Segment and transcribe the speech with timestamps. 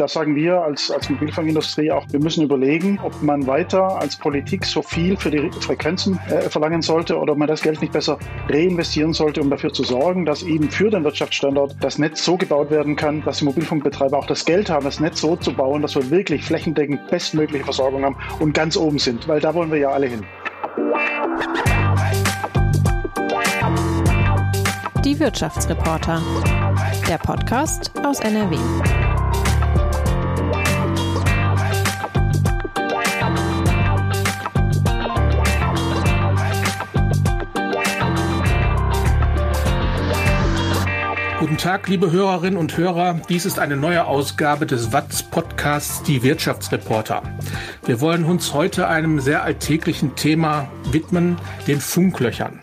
[0.00, 4.64] Da sagen wir als, als Mobilfunkindustrie auch, wir müssen überlegen, ob man weiter als Politik
[4.64, 8.18] so viel für die Frequenzen äh, verlangen sollte oder ob man das Geld nicht besser
[8.48, 12.70] reinvestieren sollte, um dafür zu sorgen, dass eben für den Wirtschaftsstandort das Netz so gebaut
[12.70, 15.94] werden kann, dass die Mobilfunkbetreiber auch das Geld haben, das Netz so zu bauen, dass
[15.94, 19.90] wir wirklich flächendeckend bestmögliche Versorgung haben und ganz oben sind, weil da wollen wir ja
[19.90, 20.24] alle hin.
[25.04, 26.22] Die Wirtschaftsreporter.
[27.06, 28.56] Der Podcast aus NRW.
[41.40, 43.18] Guten Tag, liebe Hörerinnen und Hörer.
[43.30, 47.22] Dies ist eine neue Ausgabe des WATS Podcasts Die Wirtschaftsreporter.
[47.86, 52.60] Wir wollen uns heute einem sehr alltäglichen Thema widmen, den Funklöchern.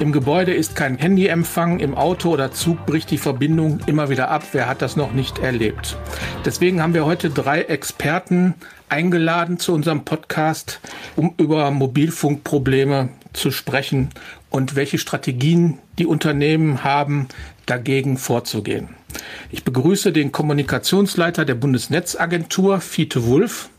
[0.00, 4.42] Im Gebäude ist kein Handyempfang, im Auto oder Zug bricht die Verbindung immer wieder ab.
[4.52, 5.98] Wer hat das noch nicht erlebt?
[6.46, 8.54] Deswegen haben wir heute drei Experten
[8.88, 10.80] eingeladen zu unserem Podcast,
[11.14, 14.08] um über Mobilfunkprobleme zu sprechen
[14.48, 17.28] und welche Strategien die Unternehmen haben,
[17.70, 18.90] dagegen vorzugehen.
[19.50, 23.70] Ich begrüße den Kommunikationsleiter der Bundesnetzagentur, Fiete Wulff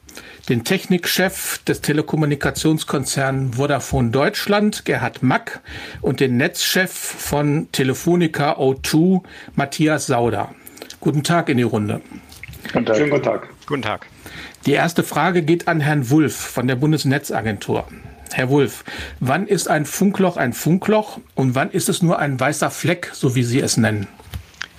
[0.49, 5.61] den Technikchef des Telekommunikationskonzerns Vodafone Deutschland, Gerhard Mack,
[6.01, 9.21] und den Netzchef von Telefonica O2,
[9.55, 10.53] Matthias Sauder.
[10.99, 12.01] Guten Tag in die Runde.
[12.73, 12.97] Guten Tag.
[12.97, 13.49] Schönen guten Tag.
[13.67, 14.07] Guten Tag.
[14.65, 17.87] Die erste Frage geht an Herrn Wulff von der Bundesnetzagentur.
[18.33, 18.83] Herr Wulff,
[19.19, 23.35] wann ist ein Funkloch ein Funkloch und wann ist es nur ein weißer Fleck, so
[23.35, 24.07] wie Sie es nennen?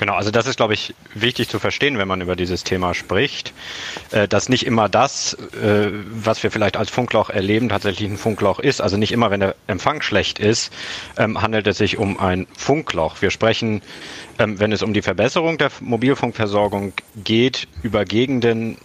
[0.00, 3.52] Genau, also das ist, glaube ich, wichtig zu verstehen, wenn man über dieses Thema spricht,
[4.12, 8.60] äh, dass nicht immer das, äh, was wir vielleicht als Funkloch erleben, tatsächlich ein Funkloch
[8.60, 8.80] ist.
[8.80, 10.72] Also nicht immer, wenn der Empfang schlecht ist,
[11.18, 13.20] ähm, handelt es sich um ein Funkloch.
[13.20, 13.82] Wir sprechen,
[14.38, 18.78] ähm, wenn es um die Verbesserung der Mobilfunkversorgung geht, über Gegenden,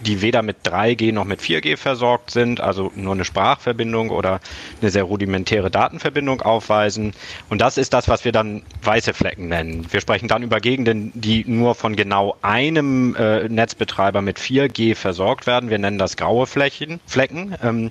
[0.00, 4.40] die weder mit 3G noch mit 4G versorgt sind, also nur eine Sprachverbindung oder
[4.80, 7.12] eine sehr rudimentäre Datenverbindung aufweisen.
[7.48, 9.86] Und das ist das, was wir dann weiße Flecken nennen.
[9.90, 15.46] Wir sprechen dann über Gegenden, die nur von genau einem äh, Netzbetreiber mit 4G versorgt
[15.46, 15.70] werden.
[15.70, 17.54] Wir nennen das graue Flächen, Flecken.
[17.62, 17.90] Ähm,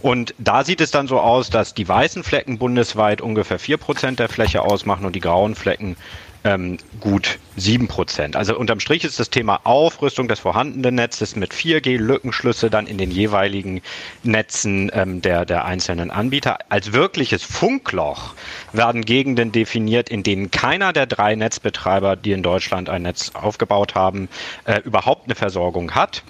[0.00, 4.28] und da sieht es dann so aus, dass die weißen Flecken bundesweit ungefähr 4% der
[4.28, 5.96] Fläche ausmachen und die grauen Flecken
[6.44, 8.36] ähm, gut 7%.
[8.36, 13.10] Also unterm Strich ist das Thema Aufrüstung des vorhandenen Netzes mit 4G-Lückenschlüsse dann in den
[13.10, 13.82] jeweiligen
[14.22, 16.58] Netzen ähm, der, der einzelnen Anbieter.
[16.68, 18.34] Als wirkliches Funkloch
[18.72, 23.94] werden Gegenden definiert, in denen keiner der drei Netzbetreiber, die in Deutschland ein Netz aufgebaut
[23.94, 24.28] haben,
[24.64, 26.22] äh, überhaupt eine Versorgung hat.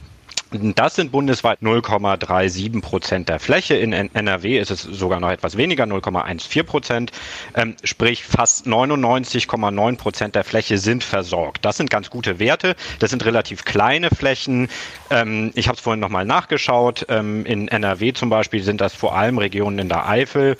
[0.50, 3.75] Das sind bundesweit 0,37 Prozent der Fläche.
[3.75, 7.12] In NRW ist es sogar noch etwas weniger, 0,14 Prozent.
[7.54, 11.66] Ähm, sprich, fast 99,9 Prozent der Fläche sind versorgt.
[11.66, 12.76] Das sind ganz gute Werte.
[12.98, 14.69] Das sind relativ kleine Flächen.
[15.10, 17.04] Ähm, ich habe es vorhin nochmal nachgeschaut.
[17.10, 20.56] Ähm, in NRW zum Beispiel sind das vor allem Regionen in der Eifel.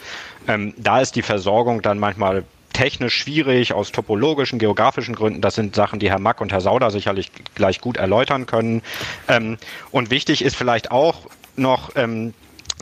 [0.47, 2.44] Ähm, da ist die Versorgung dann manchmal
[2.78, 5.41] technisch schwierig aus topologischen, geografischen Gründen.
[5.41, 8.83] Das sind Sachen, die Herr Mack und Herr Sauder sicherlich gleich gut erläutern können.
[9.27, 9.59] Ähm,
[9.91, 12.34] und wichtig ist vielleicht auch noch, ähm,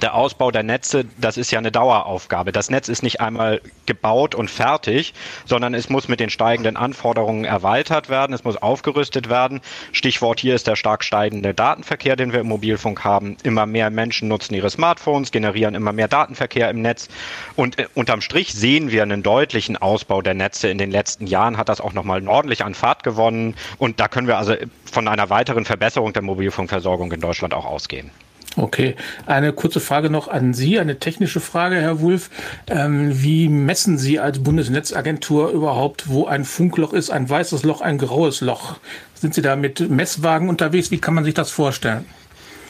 [0.03, 2.53] der Ausbau der Netze, das ist ja eine Daueraufgabe.
[2.53, 5.15] Das Netz ist nicht einmal gebaut und fertig,
[5.45, 9.61] sondern es muss mit den steigenden Anforderungen erweitert werden, es muss aufgerüstet werden.
[9.93, 13.37] Stichwort hier ist der stark steigende Datenverkehr, den wir im Mobilfunk haben.
[13.43, 17.09] Immer mehr Menschen nutzen ihre Smartphones, generieren immer mehr Datenverkehr im Netz
[17.55, 20.69] und äh, unterm Strich sehen wir einen deutlichen Ausbau der Netze.
[20.69, 24.27] In den letzten Jahren hat das auch nochmal ordentlich an Fahrt gewonnen und da können
[24.27, 28.11] wir also von einer weiteren Verbesserung der Mobilfunkversorgung in Deutschland auch ausgehen.
[28.57, 28.97] Okay,
[29.27, 32.31] eine kurze Frage noch an Sie, eine technische Frage, Herr Wulff.
[32.69, 37.99] Ähm, wie messen Sie als Bundesnetzagentur überhaupt, wo ein Funkloch ist, ein weißes Loch, ein
[37.99, 38.77] graues Loch?
[39.15, 40.91] Sind Sie da mit Messwagen unterwegs?
[40.91, 42.07] Wie kann man sich das vorstellen?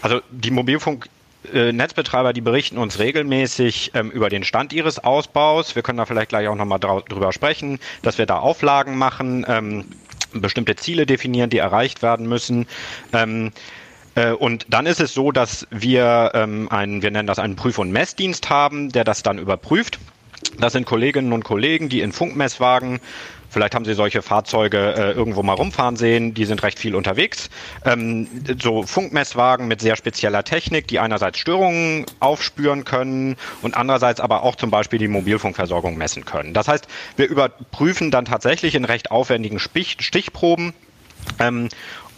[0.02, 1.08] Also die Mobilfunk
[1.52, 5.76] Netzbetreiber, die berichten uns regelmäßig ähm, über den Stand ihres Ausbaus.
[5.76, 9.84] Wir können da vielleicht gleich auch nochmal drüber sprechen, dass wir da Auflagen machen, ähm,
[10.32, 12.66] bestimmte Ziele definieren, die erreicht werden müssen.
[13.12, 13.50] Ähm, äh,
[14.24, 17.92] und dann ist es so, dass wir ähm, einen, wir nennen das einen Prüf- und
[17.92, 19.98] Messdienst haben, der das dann überprüft.
[20.58, 23.00] Das sind Kolleginnen und Kollegen, die in Funkmesswagen
[23.56, 27.48] Vielleicht haben Sie solche Fahrzeuge äh, irgendwo mal rumfahren sehen, die sind recht viel unterwegs.
[27.86, 28.28] Ähm,
[28.60, 34.56] so Funkmesswagen mit sehr spezieller Technik, die einerseits Störungen aufspüren können und andererseits aber auch
[34.56, 36.52] zum Beispiel die Mobilfunkversorgung messen können.
[36.52, 36.86] Das heißt,
[37.16, 40.74] wir überprüfen dann tatsächlich in recht aufwendigen Stichproben
[41.38, 41.68] ähm,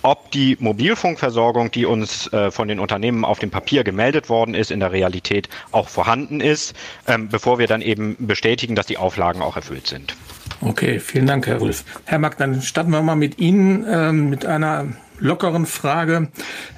[0.09, 4.71] ob die Mobilfunkversorgung, die uns äh, von den Unternehmen auf dem Papier gemeldet worden ist,
[4.71, 6.75] in der Realität auch vorhanden ist,
[7.07, 10.17] ähm, bevor wir dann eben bestätigen, dass die Auflagen auch erfüllt sind.
[10.63, 11.85] Okay, vielen Dank, Herr Wulff.
[12.07, 14.87] Herr Mack, dann starten wir mal mit Ihnen äh, mit einer
[15.19, 16.29] lockeren Frage.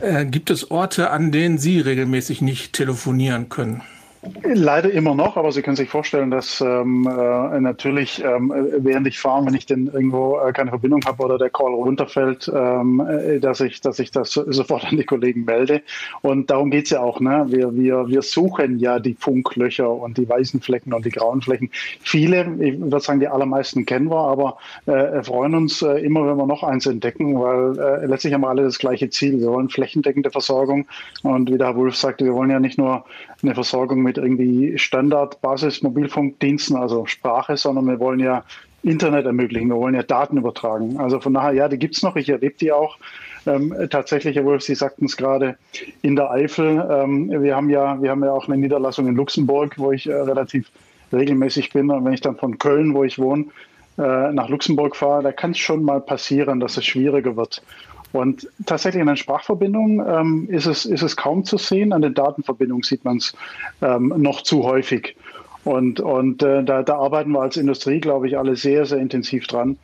[0.00, 3.82] Äh, gibt es Orte, an denen Sie regelmäßig nicht telefonieren können?
[4.44, 9.18] Leider immer noch, aber Sie können sich vorstellen, dass ähm, äh, natürlich ähm, während ich
[9.18, 13.40] fahre, wenn ich denn irgendwo äh, keine Verbindung habe oder der Call runterfällt, ähm, äh,
[13.40, 15.80] dass ich, dass ich das sofort an die Kollegen melde.
[16.20, 17.20] Und darum geht's ja auch.
[17.20, 17.46] Ne?
[17.48, 21.70] Wir, wir, wir suchen ja die Funklöcher und die weißen Flecken und die grauen Flecken.
[21.72, 26.36] Viele, ich würde sagen, die allermeisten kennen wir, aber äh, freuen uns äh, immer, wenn
[26.36, 29.40] wir noch eins entdecken, weil äh, letztlich haben wir alle das gleiche Ziel.
[29.40, 30.86] Wir wollen flächendeckende Versorgung.
[31.22, 33.04] Und wie der Herr Wolf sagte, wir wollen ja nicht nur
[33.42, 38.44] eine Versorgung mit irgendwie Standard-Basis-Mobilfunkdiensten, also Sprache, sondern wir wollen ja
[38.82, 40.98] Internet ermöglichen, wir wollen ja Daten übertragen.
[40.98, 42.98] Also von daher, ja, die gibt es noch, ich erlebe die auch.
[43.46, 45.56] Ähm, tatsächlich, Herr Wolf, Sie sagten es gerade,
[46.02, 46.86] in der Eifel.
[46.90, 50.14] Ähm, wir, haben ja, wir haben ja auch eine Niederlassung in Luxemburg, wo ich äh,
[50.14, 50.70] relativ
[51.12, 51.90] regelmäßig bin.
[51.90, 53.46] Und wenn ich dann von Köln, wo ich wohne,
[53.98, 57.62] äh, nach Luxemburg fahre, da kann es schon mal passieren, dass es schwieriger wird.
[58.12, 61.92] Und tatsächlich in den Sprachverbindungen ähm, ist, es, ist es kaum zu sehen.
[61.92, 63.34] An den Datenverbindungen sieht man es
[63.82, 65.16] ähm, noch zu häufig.
[65.64, 69.46] Und, und äh, da, da arbeiten wir als Industrie, glaube ich, alle sehr, sehr intensiv
[69.46, 69.76] dran.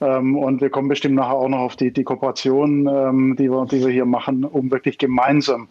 [0.00, 3.66] Ähm, und wir kommen bestimmt nachher auch noch auf die, die Kooperation, ähm, die, wir,
[3.66, 5.68] die wir hier machen, um wirklich gemeinsam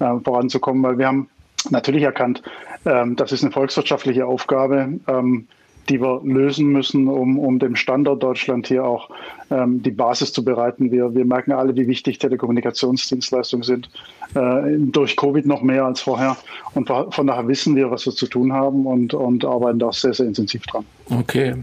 [0.00, 0.82] äh, voranzukommen.
[0.82, 1.30] Weil wir haben
[1.70, 2.42] natürlich erkannt,
[2.84, 4.98] ähm, das ist eine volkswirtschaftliche Aufgabe.
[5.06, 5.46] Ähm,
[5.88, 9.08] die wir lösen müssen, um, um dem Standort Deutschland hier auch
[9.50, 10.90] ähm, die Basis zu bereiten.
[10.90, 13.88] Wir, wir merken alle, wie wichtig Telekommunikationsdienstleistungen sind,
[14.34, 16.36] äh, durch Covid noch mehr als vorher.
[16.74, 19.92] Und von daher wissen wir, was wir zu tun haben und, und arbeiten da auch
[19.94, 20.84] sehr, sehr intensiv dran.
[21.10, 21.54] Okay.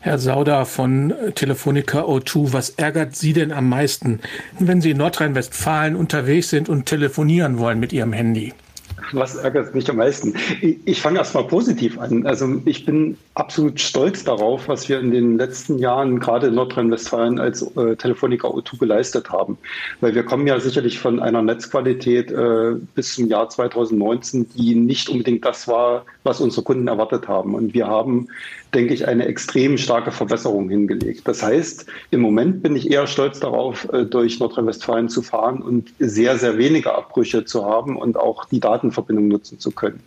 [0.00, 4.20] Herr Sauder von Telefonica O2, was ärgert Sie denn am meisten,
[4.58, 8.54] wenn Sie in Nordrhein-Westfalen unterwegs sind und telefonieren wollen mit Ihrem Handy?
[9.12, 10.34] Was ärgert mich am meisten?
[10.60, 12.26] Ich, ich fange erst mal positiv an.
[12.26, 17.38] Also ich bin absolut stolz darauf, was wir in den letzten Jahren gerade in Nordrhein-Westfalen
[17.38, 19.58] als äh, Telefonica O2 geleistet haben.
[20.00, 25.08] Weil wir kommen ja sicherlich von einer Netzqualität äh, bis zum Jahr 2019, die nicht
[25.08, 27.54] unbedingt das war, was unsere Kunden erwartet haben.
[27.54, 28.28] Und wir haben
[28.76, 31.26] denke ich, eine extrem starke Verbesserung hingelegt.
[31.26, 35.92] Das heißt, im Moment bin ich eher stolz darauf, äh, durch Nordrhein-Westfalen zu fahren und
[35.98, 38.60] sehr, sehr wenige Abbrüche zu haben und auch die
[38.96, 40.00] Datenverbindung nutzen zu können.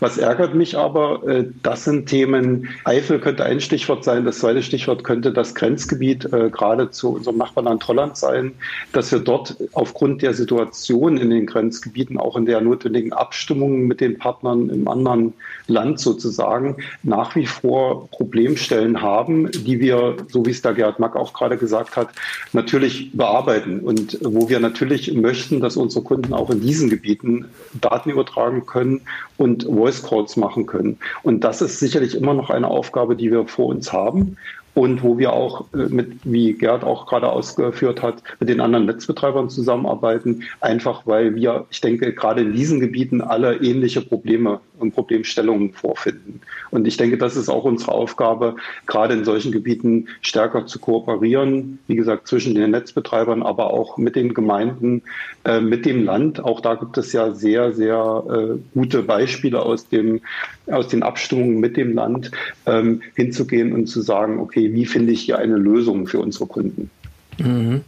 [0.00, 4.62] Was ärgert mich aber, äh, das sind Themen, Eifel könnte ein Stichwort sein, das zweite
[4.62, 8.52] Stichwort könnte das Grenzgebiet äh, gerade zu unserem Nachbarland Holland sein,
[8.92, 14.00] dass wir dort aufgrund der Situation in den Grenzgebieten, auch in der notwendigen Abstimmung mit
[14.00, 15.34] den Partnern im anderen
[15.66, 21.16] Land sozusagen, nach wie vor Problemstellen haben, die wir, so wie es da Gerhard Mack
[21.16, 22.08] auch gerade gesagt hat,
[22.52, 27.46] natürlich bearbeiten und wo wir natürlich möchten, dass unsere Kunden auch in diesen Gebieten
[27.80, 29.00] Daten übertragen können
[29.36, 30.98] und Voice Calls machen können.
[31.22, 34.36] Und das ist sicherlich immer noch eine Aufgabe, die wir vor uns haben
[34.78, 38.86] und wo wir auch äh, mit, wie Gerd auch gerade ausgeführt hat, mit den anderen
[38.86, 44.94] Netzbetreibern zusammenarbeiten, einfach weil wir, ich denke, gerade in diesen Gebieten alle ähnliche Probleme und
[44.94, 46.40] Problemstellungen vorfinden.
[46.70, 48.54] Und ich denke, das ist auch unsere Aufgabe,
[48.86, 54.14] gerade in solchen Gebieten stärker zu kooperieren, wie gesagt, zwischen den Netzbetreibern, aber auch mit
[54.14, 55.02] den Gemeinden,
[55.44, 56.44] äh, mit dem Land.
[56.44, 60.20] Auch da gibt es ja sehr, sehr äh, gute Beispiele aus, dem,
[60.70, 62.30] aus den Abstimmungen mit dem Land,
[62.66, 66.90] ähm, hinzugehen und zu sagen, okay, wie finde ich hier eine Lösung für unsere Kunden.
[67.38, 67.82] Mhm.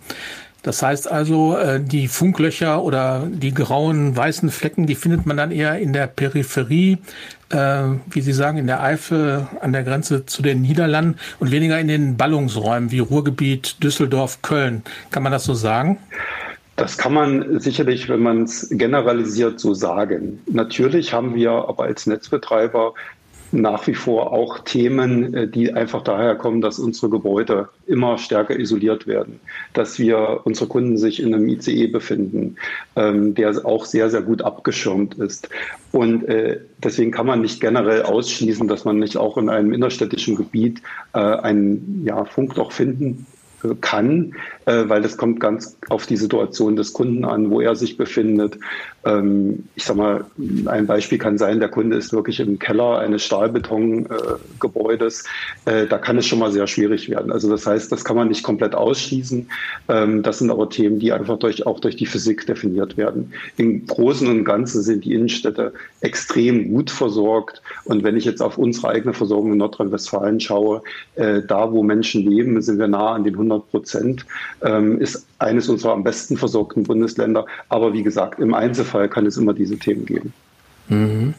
[0.62, 5.50] Das heißt also, äh, die Funklöcher oder die grauen, weißen Flecken, die findet man dann
[5.50, 6.98] eher in der Peripherie,
[7.48, 11.80] äh, wie Sie sagen, in der Eifel an der Grenze zu den Niederlanden und weniger
[11.80, 14.82] in den Ballungsräumen wie Ruhrgebiet, Düsseldorf, Köln.
[15.10, 15.98] Kann man das so sagen?
[16.80, 20.40] Das kann man sicherlich, wenn man es generalisiert, so sagen.
[20.46, 22.94] Natürlich haben wir aber als Netzbetreiber
[23.52, 28.58] nach wie vor auch Themen, äh, die einfach daher kommen, dass unsere Gebäude immer stärker
[28.58, 29.40] isoliert werden,
[29.72, 32.56] dass wir unsere Kunden sich in einem ICE befinden,
[32.96, 35.48] ähm, der auch sehr, sehr gut abgeschirmt ist.
[35.92, 40.36] Und äh, deswegen kann man nicht generell ausschließen, dass man nicht auch in einem innerstädtischen
[40.36, 40.80] Gebiet
[41.12, 43.26] äh, einen ja, Funkloch finden
[43.80, 47.96] kann, äh, weil das kommt ganz auf die Situation des Kunden an, wo er sich
[47.96, 48.58] befindet.
[49.04, 50.24] Ähm, ich sag mal,
[50.66, 55.24] ein Beispiel kann sein, der Kunde ist wirklich im Keller eines Stahlbetongebäudes.
[55.66, 57.30] Äh, da kann es schon mal sehr schwierig werden.
[57.30, 59.48] Also das heißt, das kann man nicht komplett ausschließen.
[59.88, 63.32] Ähm, das sind aber Themen, die einfach durch, auch durch die Physik definiert werden.
[63.56, 67.62] Im Großen und Ganzen sind die Innenstädte extrem gut versorgt.
[67.84, 70.82] Und wenn ich jetzt auf unsere eigene Versorgung in Nordrhein-Westfalen schaue,
[71.16, 74.26] äh, da wo Menschen leben, sind wir nah an den 100 100 Prozent,
[74.98, 77.46] ist eines unserer am besten versorgten Bundesländer.
[77.68, 80.32] Aber wie gesagt, im Einzelfall kann es immer diese Themen geben.
[80.88, 81.34] Mhm.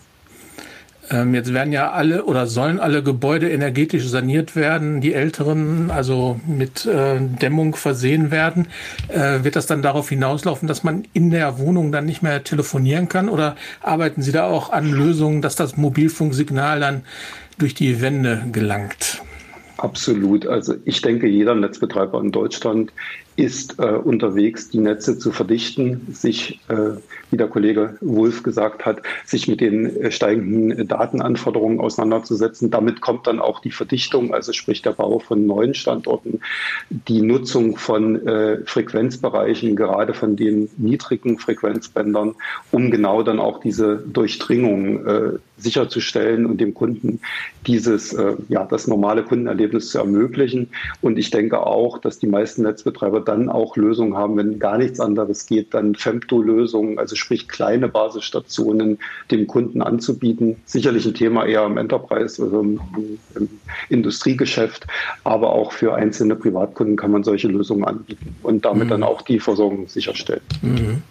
[1.12, 6.40] Ähm, jetzt werden ja alle oder sollen alle Gebäude energetisch saniert werden, die älteren also
[6.48, 8.68] mit äh, Dämmung versehen werden.
[9.10, 13.10] Äh, wird das dann darauf hinauslaufen, dass man in der Wohnung dann nicht mehr telefonieren
[13.10, 13.28] kann?
[13.28, 17.02] Oder arbeiten Sie da auch an Lösungen, dass das Mobilfunksignal dann
[17.58, 19.22] durch die Wände gelangt?
[19.82, 20.46] Absolut.
[20.46, 22.94] Also ich denke, jeder Netzbetreiber in Deutschland
[23.36, 26.98] ist äh, unterwegs, die Netze zu verdichten, sich, äh,
[27.32, 32.70] wie der Kollege Wolf gesagt hat, sich mit den äh, steigenden Datenanforderungen auseinanderzusetzen.
[32.70, 36.42] Damit kommt dann auch die Verdichtung, also sprich der Bau von neuen Standorten,
[36.92, 42.36] die Nutzung von äh, Frequenzbereichen, gerade von den niedrigen Frequenzbändern,
[42.70, 47.20] um genau dann auch diese Durchdringung äh, sicherzustellen und dem Kunden
[47.68, 50.70] dieses, äh, ja, das normale Kundenerlebnis zu ermöglichen.
[51.02, 55.00] Und ich denke auch, dass die meisten Netzbetreiber dann auch Lösungen haben, wenn gar nichts
[55.00, 58.98] anderes geht, dann Femto-Lösungen, also sprich kleine Basisstationen
[59.30, 60.58] dem Kunden anzubieten.
[60.66, 62.80] Sicherlich ein Thema eher im Enterprise, also im,
[63.36, 63.50] im
[63.90, 64.88] Industriegeschäft,
[65.24, 68.90] aber auch für einzelne Privatkunden kann man solche Lösungen anbieten und damit mhm.
[68.90, 70.42] dann auch die Versorgung sicherstellen.
[70.62, 71.04] Mhm.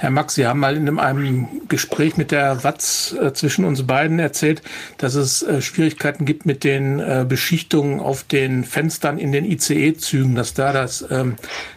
[0.00, 4.18] Herr Max, Sie haben mal in einem Gespräch mit der Watz äh, zwischen uns beiden
[4.18, 4.62] erzählt,
[4.96, 10.34] dass es äh, Schwierigkeiten gibt mit den äh, Beschichtungen auf den Fenstern in den ICE-Zügen,
[10.34, 11.36] dass da das ähm,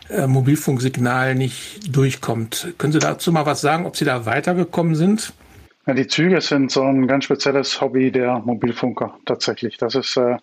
[0.09, 2.73] äh, Mobilfunksignal nicht durchkommt.
[2.77, 5.33] Können Sie dazu mal was sagen, ob Sie da weitergekommen sind?
[5.85, 9.75] Ja, die Züge sind so ein ganz spezielles Hobby der Mobilfunker tatsächlich.
[9.75, 10.37] Das ist, äh,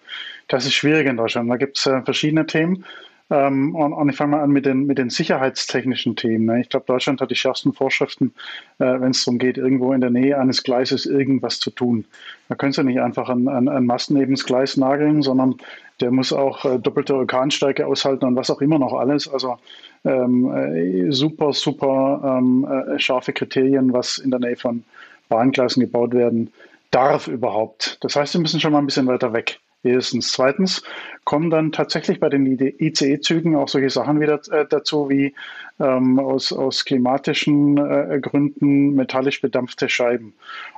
[0.49, 1.51] das ist schwierig in Deutschland.
[1.51, 2.85] Da gibt es äh, verschiedene Themen.
[3.31, 6.47] Ähm, und, und, ich fange mal an mit den, mit den sicherheitstechnischen Themen.
[6.47, 6.61] Ne?
[6.61, 8.35] Ich glaube, Deutschland hat die schärfsten Vorschriften,
[8.79, 12.05] äh, wenn es darum geht, irgendwo in der Nähe eines Gleises irgendwas zu tun.
[12.49, 15.55] Da können Sie nicht einfach einen, einen Masten neben das Gleis nageln, sondern
[16.01, 19.33] der muss auch äh, doppelte Orkanstärke aushalten und was auch immer noch alles.
[19.33, 19.59] Also
[20.05, 24.83] ähm, äh, super, super ähm, äh, scharfe Kriterien, was in der Nähe von
[25.29, 26.53] Bahngleisen gebaut werden
[26.91, 27.99] darf überhaupt.
[28.01, 29.61] Das heißt, Sie müssen schon mal ein bisschen weiter weg.
[29.83, 30.33] Erstens.
[30.33, 30.83] Zweitens
[31.25, 35.35] kommen dann tatsächlich bei den ICE-Zügen auch solche Sachen wieder äh, dazu wie
[35.79, 40.35] ähm, aus, aus klimatischen äh, Gründen metallisch bedampfte Scheiben.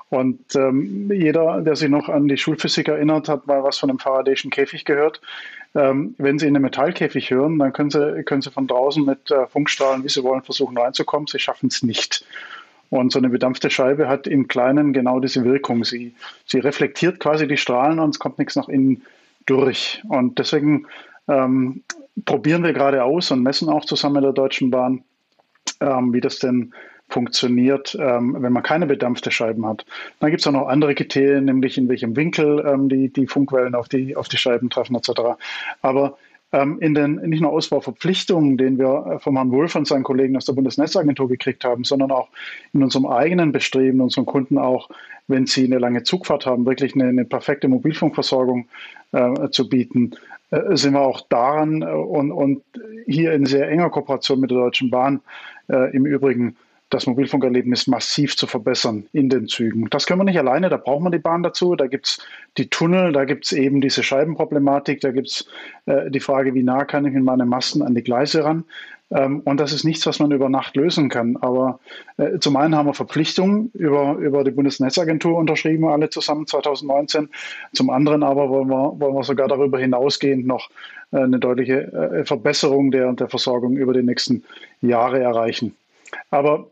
[0.09, 3.99] Und ähm, jeder, der sich noch an die Schulphysik erinnert, hat mal was von einem
[3.99, 5.21] Faradayschen Käfig gehört.
[5.75, 9.30] Ähm, wenn Sie in einen Metallkäfig hören, dann können Sie, können Sie von draußen mit
[9.30, 11.26] äh, Funkstrahlen, wie Sie wollen, versuchen reinzukommen.
[11.26, 12.26] Sie schaffen es nicht.
[12.92, 15.82] Und so eine bedampfte Scheibe hat im Kleinen genau diese Wirkung.
[15.82, 19.00] Sie, sie reflektiert quasi die Strahlen und es kommt nichts nach innen
[19.46, 20.02] durch.
[20.11, 20.87] Und deswegen
[21.26, 21.84] ähm,
[22.26, 25.04] probieren wir gerade aus und messen auch zusammen mit der Deutschen Bahn,
[25.80, 26.75] ähm, wie das denn
[27.08, 29.87] funktioniert, ähm, wenn man keine bedampfte Scheiben hat.
[30.20, 33.75] Dann gibt es auch noch andere Kriterien, nämlich in welchem Winkel ähm, die, die Funkwellen
[33.75, 35.38] auf die, auf die Scheiben treffen etc.
[35.80, 36.18] Aber
[36.52, 40.37] ähm, in den nicht nur Ausbauverpflichtungen, den wir äh, vom Herrn Wolf und seinen Kollegen
[40.37, 42.28] aus der Bundesnetzagentur gekriegt haben, sondern auch
[42.73, 44.90] in unserem eigenen Bestreben, unseren Kunden auch,
[45.28, 48.68] wenn sie eine lange Zugfahrt haben, wirklich eine, eine perfekte Mobilfunkversorgung
[49.12, 50.12] äh, zu bieten,
[50.50, 52.62] äh, sind wir auch daran äh, und, und
[53.06, 55.21] hier in sehr enger Kooperation mit der Deutschen Bahn
[55.68, 56.56] äh, im Übrigen
[56.92, 59.88] das Mobilfunkerlebnis massiv zu verbessern in den Zügen.
[59.90, 61.75] Das können wir nicht alleine, da braucht man die Bahn dazu.
[61.75, 62.18] Da gibt es
[62.58, 65.46] die Tunnel, da gibt es eben diese Scheibenproblematik, da gibt es
[65.87, 68.64] äh, die Frage, wie nah kann ich mit meinen Masten an die Gleise ran.
[69.12, 71.37] Ähm, und das ist nichts, was man über Nacht lösen kann.
[71.38, 71.80] Aber
[72.16, 77.28] äh, zum einen haben wir Verpflichtungen über, über die Bundesnetzagentur unterschrieben, alle zusammen 2019.
[77.72, 80.70] Zum anderen aber wollen wir, wollen wir sogar darüber hinausgehend noch
[81.12, 84.44] äh, eine deutliche äh, Verbesserung der, der Versorgung über die nächsten
[84.80, 85.76] Jahre erreichen.
[86.30, 86.68] Aber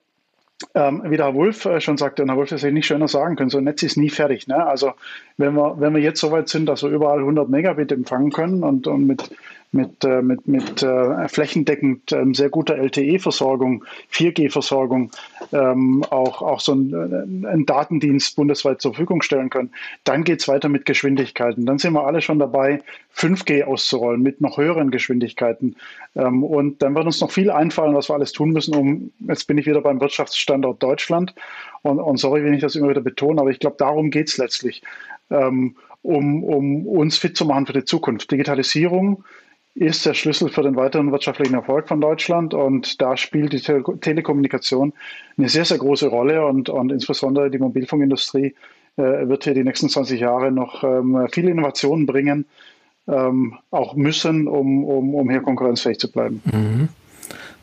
[0.75, 3.37] ähm, wie der Herr Wolf äh, schon sagte, und Herr Wolf hätte nicht schöner sagen
[3.37, 4.47] können, so ein Netz ist nie fertig.
[4.47, 4.64] Ne?
[4.64, 4.93] Also
[5.37, 8.62] wenn wir, wenn wir jetzt so weit sind, dass wir überall 100 Megabit empfangen können
[8.62, 9.31] und, und mit
[9.73, 15.12] mit, äh, mit, mit äh, flächendeckend ähm, sehr guter LTE-Versorgung, 4G-Versorgung,
[15.53, 19.71] ähm, auch, auch so einen, äh, einen Datendienst bundesweit zur Verfügung stellen können.
[20.05, 21.67] Dann geht es weiter mit Geschwindigkeiten.
[21.67, 22.83] Dann sind wir alle schon dabei,
[23.15, 25.77] 5G auszurollen mit noch höheren Geschwindigkeiten.
[26.17, 29.47] Ähm, und dann wird uns noch viel einfallen, was wir alles tun müssen, um, jetzt
[29.47, 31.35] bin ich wieder beim Wirtschaftsstandort Deutschland.
[31.83, 34.37] Und, und sorry, wenn ich das immer wieder betone, aber ich glaube, darum geht es
[34.37, 34.83] letztlich.
[35.31, 38.31] Ähm, um, um uns fit zu machen für die Zukunft.
[38.31, 39.25] Digitalisierung,
[39.75, 42.55] ist der Schlüssel für den weiteren wirtschaftlichen Erfolg von Deutschland.
[42.55, 44.93] Und da spielt die Tele Telekommunikation
[45.39, 46.45] eine sehr, sehr große Rolle.
[46.45, 48.55] Und, und insbesondere die Mobilfunkindustrie
[48.97, 52.47] äh, wird hier die nächsten 20 Jahre noch ähm, viele Innovationen bringen,
[53.09, 56.43] ähm, auch müssen, um, um, um hier konkurrenzfähig zu bleiben.
[56.45, 56.89] Mhm.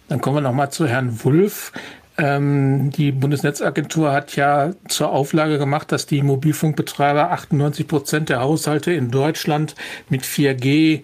[0.08, 1.74] Dann kommen wir nochmal zu Herrn Wulff.
[2.18, 8.92] Ähm, die Bundesnetzagentur hat ja zur Auflage gemacht, dass die Mobilfunkbetreiber 98 Prozent der Haushalte
[8.92, 9.76] in Deutschland
[10.10, 11.04] mit 4G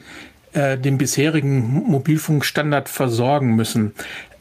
[0.54, 3.94] äh, den bisherigen Mobilfunkstandard versorgen müssen.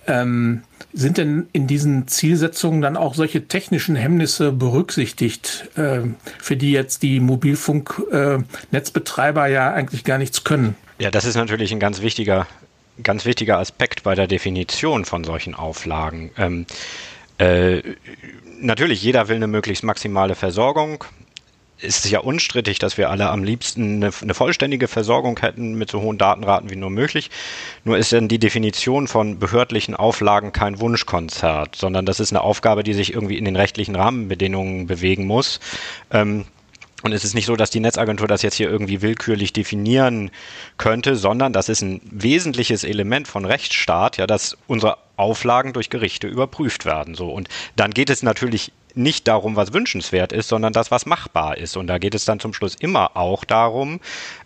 [0.07, 6.03] Ähm, sind denn in diesen Zielsetzungen dann auch solche technischen Hemmnisse berücksichtigt, äh,
[6.39, 10.77] für die jetzt die Mobilfunknetzbetreiber äh, ja eigentlich gar nichts können?
[10.99, 12.47] Ja, das ist natürlich ein ganz wichtiger,
[13.03, 16.31] ganz wichtiger Aspekt bei der Definition von solchen Auflagen.
[16.37, 16.67] Ähm,
[17.39, 17.81] äh,
[18.61, 21.05] natürlich, jeder will eine möglichst maximale Versorgung
[21.83, 25.91] ist es ja unstrittig, dass wir alle am liebsten eine, eine, vollständige Versorgung hätten mit
[25.91, 27.31] so hohen Datenraten wie nur möglich.
[27.85, 32.83] Nur ist dann die Definition von behördlichen Auflagen kein Wunschkonzert, sondern das ist eine Aufgabe,
[32.83, 35.61] die sich irgendwie in den rechtlichen Rahmenbedingungen bewegen muss.
[36.11, 36.45] Ähm,
[37.03, 40.31] und es ist nicht so, dass die Netzagentur das jetzt hier irgendwie willkürlich definieren
[40.79, 46.29] könnte, sondern das ist ein wesentliches Element von Rechtsstaat, ja, dass unsere Auflagen durch Gerichte
[46.29, 47.15] überprüft werden.
[47.17, 47.31] So.
[47.31, 51.77] Und dann geht es natürlich nicht darum, was wünschenswert ist, sondern das, was machbar ist.
[51.77, 54.01] Und da geht es dann zum Schluss immer auch darum,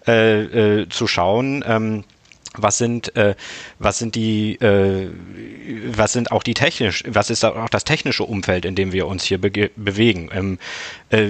[0.06, 2.04] äh, äh, zu schauen, ähm,
[2.58, 3.34] was sind äh,
[3.78, 5.10] was sind die äh,
[5.88, 9.24] was sind auch die technisch was ist auch das technische Umfeld in dem wir uns
[9.24, 10.58] hier be bewegen ähm,
[11.10, 11.28] äh,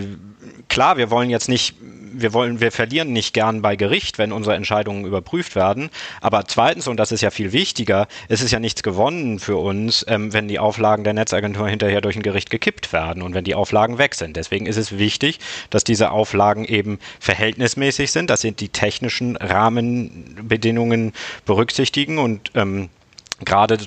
[0.68, 1.74] klar wir wollen jetzt nicht
[2.20, 5.90] wir wollen, wir verlieren nicht gern bei Gericht, wenn unsere Entscheidungen überprüft werden.
[6.20, 10.04] Aber zweitens, und das ist ja viel wichtiger, es ist ja nichts gewonnen für uns,
[10.08, 13.54] ähm, wenn die Auflagen der Netzagentur hinterher durch ein Gericht gekippt werden und wenn die
[13.54, 14.36] Auflagen weg sind.
[14.36, 15.38] Deswegen ist es wichtig,
[15.70, 21.12] dass diese Auflagen eben verhältnismäßig sind, dass sie die technischen Rahmenbedingungen
[21.44, 22.88] berücksichtigen und ähm,
[23.44, 23.78] gerade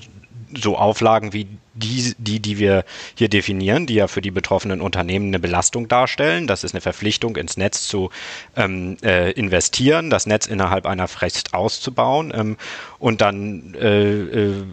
[0.55, 2.83] so Auflagen wie die, die, die wir
[3.15, 6.47] hier definieren, die ja für die betroffenen Unternehmen eine Belastung darstellen.
[6.47, 8.09] Das ist eine Verpflichtung, ins Netz zu
[8.55, 12.33] ähm, äh, investieren, das Netz innerhalb einer Frist auszubauen.
[12.35, 12.57] Ähm,
[12.97, 14.63] und dann äh, äh,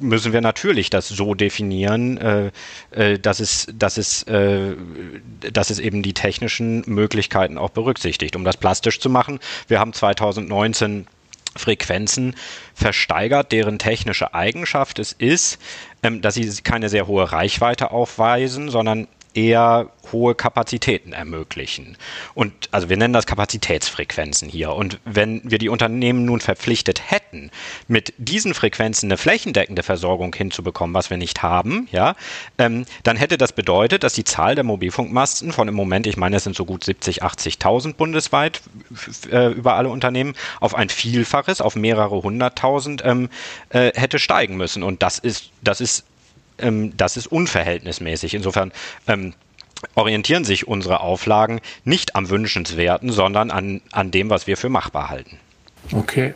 [0.00, 2.50] müssen wir natürlich das so definieren, äh,
[2.90, 4.74] äh dass, es, dass, es, äh,
[5.52, 8.36] dass es eben die technischen Möglichkeiten auch berücksichtigt.
[8.36, 11.06] Um das plastisch zu machen, wir haben 2019
[11.56, 12.34] Frequenzen
[12.74, 15.58] versteigert, deren technische Eigenschaft es ist,
[16.02, 21.96] ähm, dass sie keine sehr hohe Reichweite aufweisen, sondern eher hohe Kapazitäten ermöglichen.
[22.34, 24.72] Und also wir nennen das Kapazitätsfrequenzen hier.
[24.72, 27.50] Und wenn wir die Unternehmen nun verpflichtet hätten,
[27.88, 32.14] mit diesen Frequenzen eine flächendeckende Versorgung hinzubekommen, was wir nicht haben, ja,
[32.58, 36.36] ähm, dann hätte das bedeutet, dass die Zahl der Mobilfunkmasten von im Moment, ich meine,
[36.36, 38.62] es sind so gut 70, 80.000 bundesweit
[39.30, 43.28] äh, über alle Unternehmen, auf ein Vielfaches, auf mehrere hunderttausend ähm,
[43.70, 44.82] äh, hätte steigen müssen.
[44.82, 46.04] Und das ist, das ist
[46.58, 48.34] ähm, das ist unverhältnismäßig.
[48.34, 48.72] Insofern
[49.06, 49.34] ähm,
[49.94, 55.10] orientieren sich unsere Auflagen nicht am Wünschenswerten, sondern an, an dem, was wir für machbar
[55.10, 55.38] halten.
[55.92, 56.34] Okay.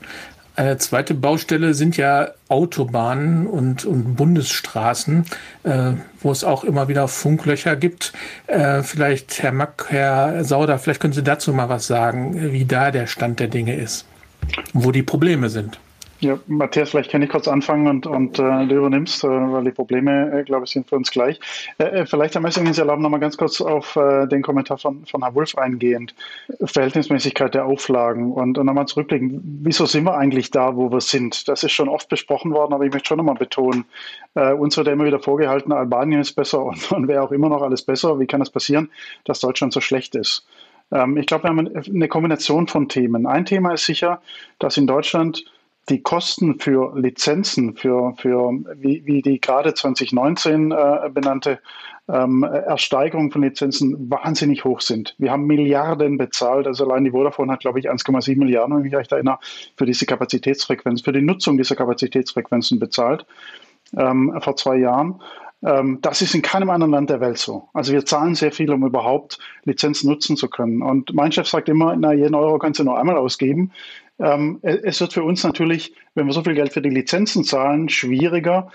[0.56, 5.24] Eine zweite Baustelle sind ja Autobahnen und, und Bundesstraßen,
[5.62, 8.12] äh, wo es auch immer wieder Funklöcher gibt.
[8.48, 12.90] Äh, vielleicht, Herr Mack, Herr Sauder, vielleicht können Sie dazu mal was sagen, wie da
[12.90, 14.04] der Stand der Dinge ist,
[14.72, 15.78] wo die Probleme sind.
[16.20, 19.70] Ja, Matthias, vielleicht kann ich kurz anfangen und, und äh, du übernimmst, äh, weil die
[19.70, 21.38] Probleme, äh, glaube ich, sind für uns gleich.
[21.78, 24.78] Äh, äh vielleicht, Herr Messing, Sie erlauben, noch mal ganz kurz auf äh, den Kommentar
[24.78, 26.16] von, von Herrn Wulff eingehend.
[26.64, 29.60] Verhältnismäßigkeit der Auflagen und, und nochmal zurückblicken.
[29.62, 31.46] Wieso sind wir eigentlich da, wo wir sind?
[31.46, 33.84] Das ist schon oft besprochen worden, aber ich möchte schon nochmal betonen,
[34.34, 37.62] äh, uns wird immer wieder vorgehalten, Albanien ist besser und, und wer auch immer noch
[37.62, 38.18] alles besser.
[38.18, 38.90] Wie kann das passieren,
[39.24, 40.44] dass Deutschland so schlecht ist?
[40.90, 43.24] Ähm, ich glaube, wir haben eine Kombination von Themen.
[43.24, 44.20] Ein Thema ist sicher,
[44.58, 45.44] dass in Deutschland
[45.88, 51.60] die Kosten für Lizenzen, für, für wie, wie die gerade 2019 äh, benannte
[52.08, 55.14] ähm, Ersteigerung von Lizenzen wahnsinnig hoch sind.
[55.18, 58.90] Wir haben Milliarden bezahlt, also allein die Vodafone hat, glaube ich, 1,7 Milliarden, wenn ich
[58.90, 59.38] mich recht erinnere,
[59.76, 63.26] für diese Kapazitätsfrequenz, für die Nutzung dieser Kapazitätsfrequenzen bezahlt
[63.96, 65.20] ähm, vor zwei Jahren.
[65.62, 67.68] Ähm, das ist in keinem anderen Land der Welt so.
[67.72, 70.82] Also wir zahlen sehr viel, um überhaupt Lizenzen nutzen zu können.
[70.82, 73.72] Und mein Chef sagt immer, na, jeden Euro kannst du nur einmal ausgeben.
[74.18, 77.88] Ähm, es wird für uns natürlich, wenn wir so viel Geld für die Lizenzen zahlen,
[77.88, 78.70] schwieriger,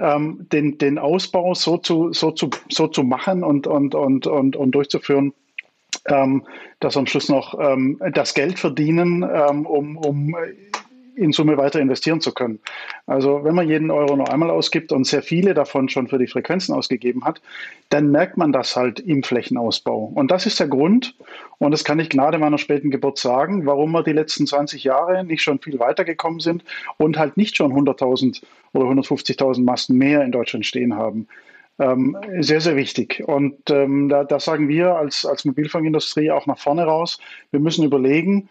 [0.00, 4.56] ähm, den, den Ausbau so zu, so zu, so zu machen und, und, und, und,
[4.56, 5.32] und durchzuführen,
[6.06, 6.44] ähm,
[6.80, 10.36] dass am Schluss noch ähm, das Geld verdienen, ähm, um, um
[11.16, 12.58] in Summe weiter investieren zu können.
[13.06, 16.26] Also wenn man jeden Euro nur einmal ausgibt und sehr viele davon schon für die
[16.26, 17.40] Frequenzen ausgegeben hat,
[17.90, 20.12] dann merkt man das halt im Flächenausbau.
[20.14, 21.14] Und das ist der Grund,
[21.58, 25.24] und das kann ich gerade meiner späten Geburt sagen, warum wir die letzten 20 Jahre
[25.24, 26.64] nicht schon viel weitergekommen sind
[26.96, 31.28] und halt nicht schon 100.000 oder 150.000 Masten mehr in Deutschland stehen haben.
[31.78, 33.22] Ähm, sehr, sehr wichtig.
[33.26, 37.18] Und ähm, da, da sagen wir als, als Mobilfunkindustrie auch nach vorne raus,
[37.50, 38.48] wir müssen überlegen,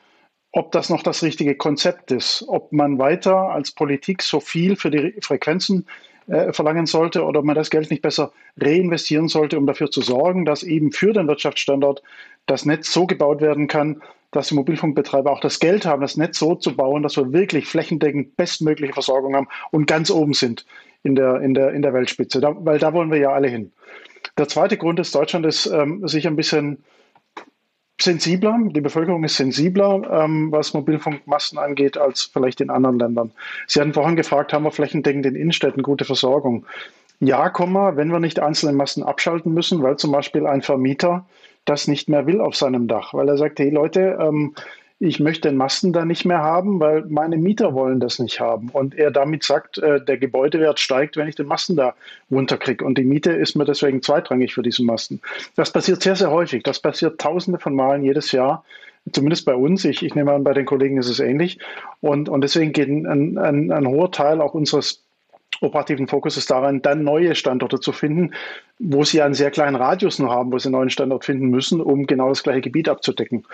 [0.54, 4.92] ob das noch das richtige Konzept ist, ob man weiter als Politik so viel für
[4.92, 5.88] die Frequenzen
[6.28, 10.02] äh, verlangen sollte oder ob man das Geld nicht besser reinvestieren sollte, um dafür zu
[10.02, 12.04] sorgen, dass eben für den Wirtschaftsstandort
[12.46, 16.38] das Netz so gebaut werden kann, dass die Mobilfunkbetreiber auch das Geld haben, das Netz
[16.38, 20.66] so zu bauen, dass wir wirklich flächendeckend bestmögliche Versorgung haben und ganz oben sind
[21.02, 23.72] in der, in der, in der Weltspitze, da, weil da wollen wir ja alle hin.
[24.38, 26.84] Der zweite Grund ist, Deutschland ist ähm, sich ein bisschen
[28.04, 33.32] sensibler, die Bevölkerung ist sensibler, ähm, was Mobilfunkmasten angeht, als vielleicht in anderen Ländern.
[33.68, 36.66] Sie hatten vorhin gefragt, haben wir flächendeckend in Innenstädten gute Versorgung?
[37.20, 37.50] Ja,
[37.96, 41.26] wenn wir nicht einzelne Masten abschalten müssen, weil zum Beispiel ein Vermieter
[41.66, 44.54] das nicht mehr will auf seinem Dach, weil er sagt, hey Leute, ähm,
[45.04, 48.70] ich möchte den Masten da nicht mehr haben, weil meine Mieter wollen das nicht haben.
[48.70, 51.94] Und er damit sagt, äh, der Gebäudewert steigt, wenn ich den Masten da
[52.32, 52.86] runterkriege.
[52.86, 55.20] Und die Miete ist mir deswegen zweitrangig für diesen Masten.
[55.58, 56.64] Das passiert sehr, sehr häufig.
[56.64, 58.64] Das passiert tausende von Malen jedes Jahr.
[59.12, 59.84] Zumindest bei uns.
[59.84, 61.60] Ich, ich nehme an, bei den Kollegen ist es ähnlich.
[62.00, 65.03] Und, und deswegen geht ein, ein, ein hoher Teil auch unseres
[65.64, 68.34] operativen Fokus ist daran, dann neue Standorte zu finden,
[68.80, 71.82] wo sie einen sehr kleinen Radius nur haben, wo sie einen neuen Standort finden müssen,
[71.82, 73.46] um genau das gleiche Gebiet abzudecken.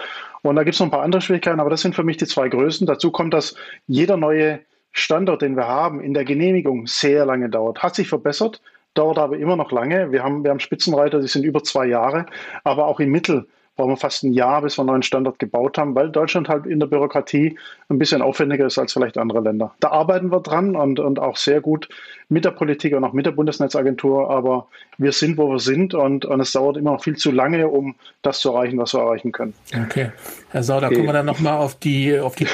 [0.42, 2.28] Und da gibt es noch ein paar andere Schwierigkeiten, aber das sind für mich die
[2.28, 2.88] zwei größten.
[2.88, 3.56] Dazu kommt, dass
[3.88, 4.60] jeder neue
[4.92, 7.84] Standort, den wir haben, in der Genehmigung sehr lange dauert.
[7.84, 8.62] Hat sich verbessert,
[8.96, 10.12] dauert aber immer noch lange.
[10.12, 12.26] Wir haben, wir haben Spitzenreiter, die sind über zwei Jahre,
[12.64, 13.48] aber auch im Mittel
[13.80, 16.66] brauchen wir fast ein Jahr, bis wir einen neuen Standort gebaut haben, weil Deutschland halt
[16.66, 19.74] in der Bürokratie ein bisschen aufwendiger ist als vielleicht andere Länder.
[19.80, 21.88] Da arbeiten wir dran und, und auch sehr gut
[22.28, 26.26] mit der Politik und auch mit der Bundesnetzagentur, aber wir sind, wo wir sind und,
[26.26, 29.32] und es dauert immer noch viel zu lange, um das zu erreichen, was wir erreichen
[29.32, 29.54] können.
[29.86, 30.12] Okay.
[30.50, 30.96] Herr Sau, da okay.
[30.96, 32.48] kommen wir dann nochmal auf die, auf die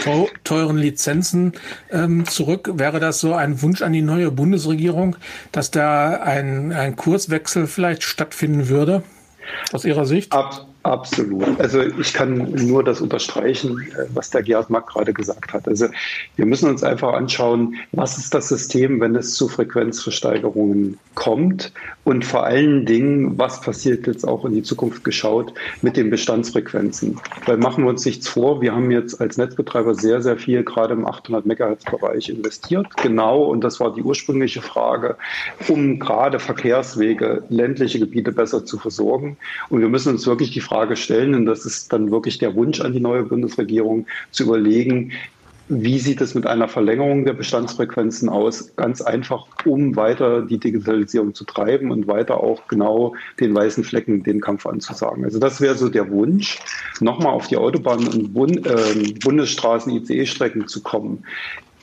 [0.44, 1.54] teuren Lizenzen
[1.92, 2.70] ähm, zurück.
[2.76, 5.16] Wäre das so ein Wunsch an die neue Bundesregierung,
[5.52, 9.02] dass da ein, ein Kurswechsel vielleicht stattfinden würde?
[9.74, 10.32] Aus Ihrer Sicht?
[10.32, 11.60] Ab, Absolut.
[11.60, 15.68] Also ich kann nur das unterstreichen, äh, was der Gerhard Mack gerade gesagt hat.
[15.68, 15.88] Also
[16.36, 21.72] wir müssen uns einfach anschauen, was ist das System, wenn es zu Frequenzversteigerungen kommt
[22.04, 27.20] und vor allen Dingen, was passiert jetzt auch in die Zukunft geschaut mit den Bestandsfrequenzen.
[27.48, 30.94] Weil machen wir uns nichts vor, wir haben jetzt als Netzbetreiber sehr, sehr viel gerade
[30.94, 32.86] im 800 Megahertz Bereich investiert.
[32.98, 35.16] Genau, und das war die ursprüngliche Frage,
[35.68, 39.38] um gerade Verkehrswege, ländliche Gebiete besser zu versorgen.
[39.70, 42.54] Und wir müssen uns wirklich die Frage Frage stellen, und das ist dann wirklich der
[42.54, 45.14] Wunsch an die neue Bundesregierung, zu überlegen,
[45.70, 48.76] wie sieht es mit einer Verlängerung der Bestandsfrequenzen aus?
[48.76, 54.22] Ganz einfach, um weiter die Digitalisierung zu treiben und weiter auch genau den weißen Flecken
[54.24, 55.24] den Kampf anzusagen.
[55.24, 56.60] Also das wäre so der Wunsch,
[57.00, 61.24] nochmal auf die Autobahnen und Bund, äh, Bundesstraßen, ICE-Strecken zu kommen.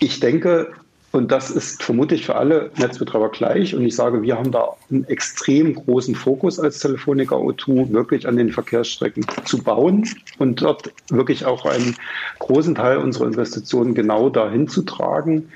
[0.00, 0.70] Ich denke,
[1.12, 3.74] und das ist vermutlich für alle Netzbetreiber gleich.
[3.74, 8.38] Und ich sage, wir haben da einen extrem großen Fokus als Telefonica O2, wirklich an
[8.38, 11.96] den Verkehrsstrecken zu bauen und dort wirklich auch einen
[12.38, 15.50] großen Teil unserer Investitionen genau dahin zu tragen.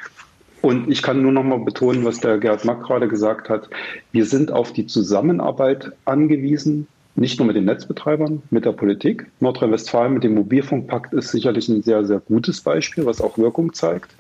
[0.60, 3.70] Und ich kann nur noch mal betonen, was der Gerd Mack gerade gesagt hat.
[4.12, 6.86] Wir sind auf die Zusammenarbeit angewiesen
[7.18, 9.26] nicht nur mit den Netzbetreibern, mit der Politik.
[9.40, 14.14] Nordrhein-Westfalen mit dem Mobilfunkpakt ist sicherlich ein sehr, sehr gutes Beispiel, was auch Wirkung zeigt.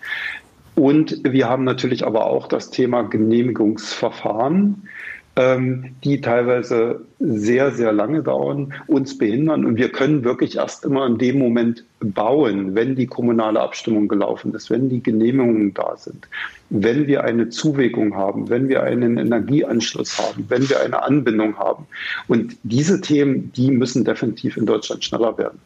[0.76, 4.86] Und wir haben natürlich aber auch das Thema Genehmigungsverfahren,
[5.34, 9.64] ähm, die teilweise sehr, sehr lange dauern, uns behindern.
[9.64, 14.52] Und wir können wirklich erst immer in dem Moment bauen, wenn die kommunale Abstimmung gelaufen
[14.54, 16.28] ist, wenn die Genehmigungen da sind,
[16.68, 21.86] wenn wir eine Zuwägung haben, wenn wir einen Energieanschluss haben, wenn wir eine Anbindung haben.
[22.28, 25.58] Und diese Themen, die müssen definitiv in Deutschland schneller werden.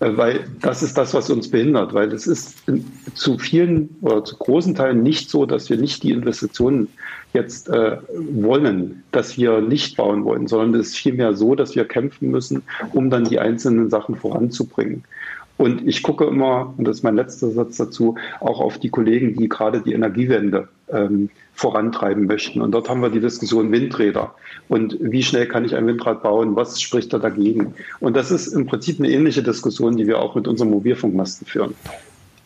[0.00, 2.56] Äh, weil das ist das, was uns behindert, weil es ist
[3.14, 6.88] zu vielen oder zu großen Teilen nicht so, dass wir nicht die Investitionen
[7.32, 7.98] jetzt äh,
[8.32, 12.62] wollen, dass wir nicht bauen wollen, sondern es ist vielmehr so, dass wir kämpfen müssen,
[12.92, 15.04] um dann die einzelnen Sachen voranzubringen.
[15.56, 19.36] Und ich gucke immer, und das ist mein letzter Satz dazu, auch auf die Kollegen,
[19.36, 22.60] die gerade die Energiewende ähm, vorantreiben möchten.
[22.60, 24.34] Und dort haben wir die Diskussion Windräder.
[24.68, 26.56] Und wie schnell kann ich ein Windrad bauen?
[26.56, 27.74] Was spricht da dagegen?
[28.00, 31.74] Und das ist im Prinzip eine ähnliche Diskussion, die wir auch mit unserem Mobilfunkmasten führen.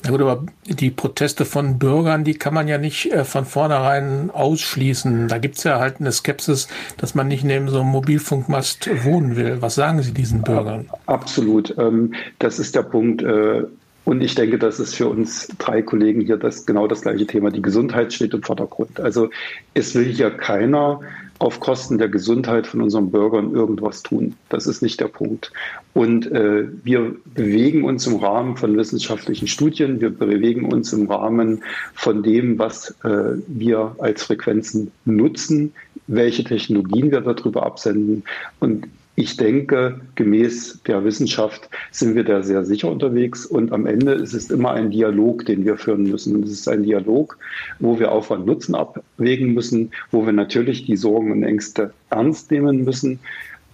[0.04, 4.30] Na gut, aber die Proteste von Bürgern, die kann man ja nicht äh, von vornherein
[4.30, 5.28] ausschließen.
[5.28, 9.36] Da gibt es ja halt eine Skepsis, dass man nicht neben so einem Mobilfunkmast wohnen
[9.36, 9.60] will.
[9.60, 10.88] Was sagen Sie diesen Bürgern?
[11.06, 11.74] Absolut.
[11.78, 13.22] Ähm, das ist der Punkt.
[13.22, 13.64] Äh,
[14.04, 17.50] und ich denke, das ist für uns drei Kollegen hier das genau das gleiche Thema.
[17.50, 19.00] Die Gesundheit steht im Vordergrund.
[19.00, 19.28] Also
[19.74, 21.00] es will hier keiner
[21.38, 24.34] auf Kosten der Gesundheit von unseren Bürgern irgendwas tun.
[24.48, 25.52] Das ist nicht der Punkt.
[25.94, 31.62] Und äh, wir bewegen uns im Rahmen von wissenschaftlichen Studien, wir bewegen uns im Rahmen
[31.94, 35.72] von dem, was äh, wir als Frequenzen nutzen,
[36.08, 38.24] welche Technologien wir darüber absenden.
[38.58, 38.88] Und
[39.20, 44.32] Ich denke, gemäß der Wissenschaft sind wir da sehr sicher unterwegs und am Ende ist
[44.32, 46.40] es immer ein Dialog, den wir führen müssen.
[46.44, 47.36] Es ist ein Dialog,
[47.80, 52.84] wo wir Aufwand Nutzen abwägen müssen, wo wir natürlich die Sorgen und Ängste ernst nehmen
[52.84, 53.18] müssen.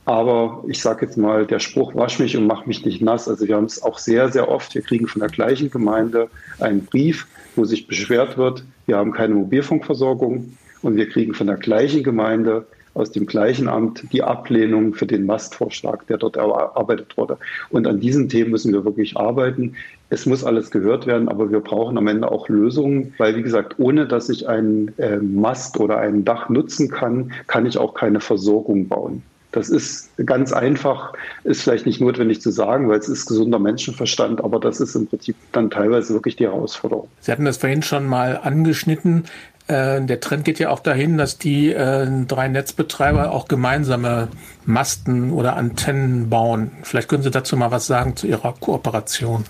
[0.06, 3.28] Aber ich sage jetzt mal, der Spruch wasch mich und mach mich nicht nass.
[3.28, 4.74] Also wir haben es auch sehr, sehr oft.
[4.74, 9.34] Wir kriegen von der gleichen Gemeinde einen Brief, wo sich beschwert wird, wir haben keine
[9.34, 10.56] Mobilfunkversorgung.
[10.80, 15.26] Und wir kriegen von der gleichen Gemeinde aus dem gleichen Amt die Ablehnung für den
[15.26, 17.38] Mastvorschlag, der dort erarbeitet wurde.
[17.70, 19.74] Und an diesen Themen müssen wir wirklich arbeiten.
[20.10, 23.78] Es muss alles gehört werden, aber wir brauchen am Ende auch Lösungen, weil, wie gesagt,
[23.78, 28.20] ohne dass ich einen äh, Mast oder ein Dach nutzen kann, kann ich auch keine
[28.20, 29.22] Versorgung bauen.
[29.54, 31.12] Das ist ganz einfach,
[31.44, 35.06] ist vielleicht nicht notwendig zu sagen, weil es ist gesunder Menschenverstand, aber das ist im
[35.06, 37.06] Prinzip dann teilweise wirklich die Herausforderung.
[37.20, 39.24] Sie hatten das vorhin schon mal angeschnitten.
[39.66, 44.28] Äh, der Trend geht ja auch dahin, dass die äh, drei Netzbetreiber auch gemeinsame
[44.66, 46.72] Masten oder Antennen bauen.
[46.82, 49.44] Vielleicht können Sie dazu mal was sagen zu Ihrer Kooperation.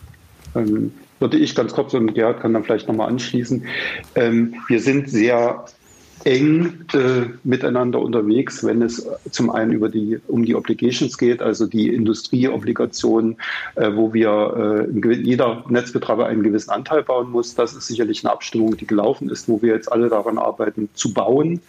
[0.55, 3.67] Ähm, würde ich ganz kurz und Gerhard kann dann vielleicht nochmal anschließen.
[4.15, 5.65] Ähm, wir sind sehr
[6.25, 11.67] eng äh, miteinander unterwegs, wenn es zum einen über die, um die Obligations geht, also
[11.67, 13.37] die Industrieobligationen,
[13.75, 17.55] äh, wo wir äh, jeder Netzbetreiber einen gewissen Anteil bauen muss.
[17.55, 21.13] Das ist sicherlich eine Abstimmung, die gelaufen ist, wo wir jetzt alle daran arbeiten, zu
[21.13, 21.61] bauen.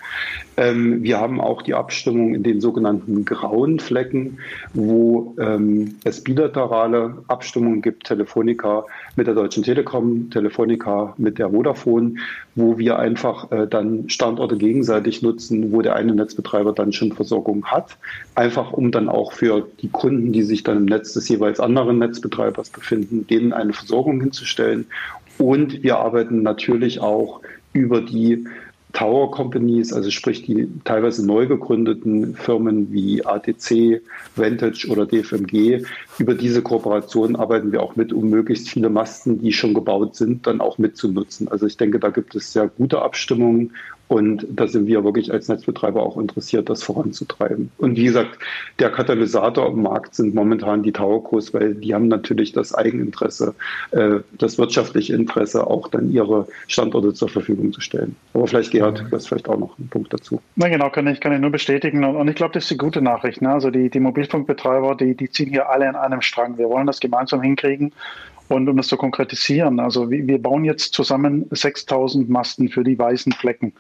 [0.58, 4.38] Ähm, wir haben auch die Abstimmung in den sogenannten grauen Flecken,
[4.74, 8.86] wo ähm, es bilaterale Abstimmungen gibt, Telefonica
[9.18, 12.16] mit der Deutschen Telekom, Telefonica mit der Vodafone,
[12.56, 14.10] wo wir einfach äh, dann
[14.46, 17.98] Standorte gegenseitig nutzen, wo der eine Netzbetreiber dann schon Versorgung hat,
[18.36, 22.00] einfach um dann auch für die Kunden, die sich dann im Netz des jeweils anderen
[22.00, 24.86] Netzbetreibers befinden, denen eine Versorgung hinzustellen.
[25.38, 27.42] Und wir arbeiten natürlich auch
[27.74, 28.46] über die
[28.96, 34.02] Tower Companies, also sprich die teilweise neu gegründeten Firmen wie ATC,
[34.38, 35.84] Vantage oder DFMG.
[36.18, 40.48] Über diese Kooperation arbeiten wir auch mit, um möglichst viele Masten, die schon gebaut sind,
[40.48, 41.50] dann auch mitzunutzen.
[41.50, 43.74] Also ich denke, da gibt es sehr gute Abstimmungen
[44.08, 47.72] und da sind wir wirklich als Netzbetreiber auch interessiert, das voranzutreiben.
[47.78, 48.38] Und wie gesagt,
[48.80, 53.56] der Katalysator im Markt sind momentan die Towercos, weil die haben natürlich das Eigeninteresse,
[53.92, 58.16] äh, das wirtschaftliche Interesse, auch dann ihre Standorte zur Verfügung zu stellen.
[58.34, 60.40] Aber vielleicht, Gerhard, du hast vielleicht auch noch einen Punkt dazu.
[60.56, 62.04] Na genau, kann ich, kann ich nur bestätigen.
[62.04, 63.42] Und ich glaube, das ist die gute Nachricht.
[63.42, 63.50] Ne?
[63.50, 66.58] Also die, die Mobilfunkbetreiber, die, die ziehen hier alle in einem Strang.
[66.58, 67.92] Wir wollen das gemeinsam hinkriegen.
[68.48, 73.32] Und um das zu konkretisieren, also wir bauen jetzt zusammen 6000 Masten für die weißen
[73.34, 73.74] Flecken.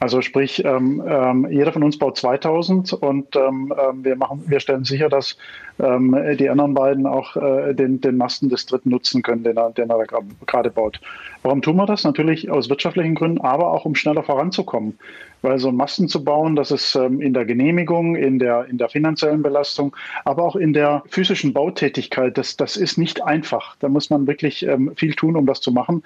[0.00, 4.60] Also sprich, ähm, ähm, jeder von uns baut 2000 und ähm, ähm, wir machen, wir
[4.60, 5.36] stellen sicher, dass
[5.80, 9.70] ähm, die anderen beiden auch äh, den, den Masten des Dritten nutzen können, den er,
[9.70, 10.06] den er
[10.46, 11.00] gerade baut.
[11.42, 12.04] Warum tun wir das?
[12.04, 14.96] Natürlich aus wirtschaftlichen Gründen, aber auch um schneller voranzukommen.
[15.42, 18.88] Weil so Masten zu bauen, das ist ähm, in der Genehmigung, in der, in der
[18.88, 23.76] finanziellen Belastung, aber auch in der physischen Bautätigkeit, das, das ist nicht einfach.
[23.80, 26.02] Da muss man wirklich ähm, viel tun, um das zu machen.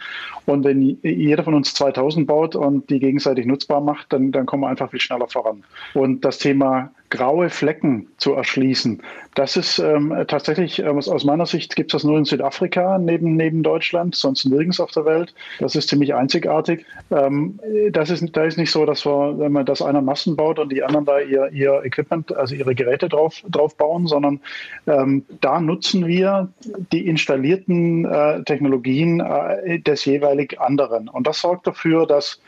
[0.47, 4.63] Und wenn jeder von uns 2000 baut und die gegenseitig nutzbar macht, dann, dann kommen
[4.63, 5.65] wir einfach viel schneller voran.
[5.95, 9.03] Und das Thema graue Flecken zu erschließen.
[9.35, 13.37] Das ist ähm, tatsächlich, ähm, aus meiner Sicht gibt es das nur in Südafrika neben,
[13.37, 15.35] neben Deutschland, sonst nirgends auf der Welt.
[15.61, 16.87] Das ist ziemlich einzigartig.
[17.11, 20.59] Ähm, das ist, da ist nicht so, dass wir, wenn man das einer Massen baut
[20.59, 24.41] und die anderen da ihr, ihr Equipment, also ihre Geräte drauf, drauf bauen, sondern
[24.87, 26.49] ähm, da nutzen wir
[26.93, 31.09] die installierten äh, Technologien äh, des jeweilig anderen.
[31.09, 32.41] Und das sorgt dafür, dass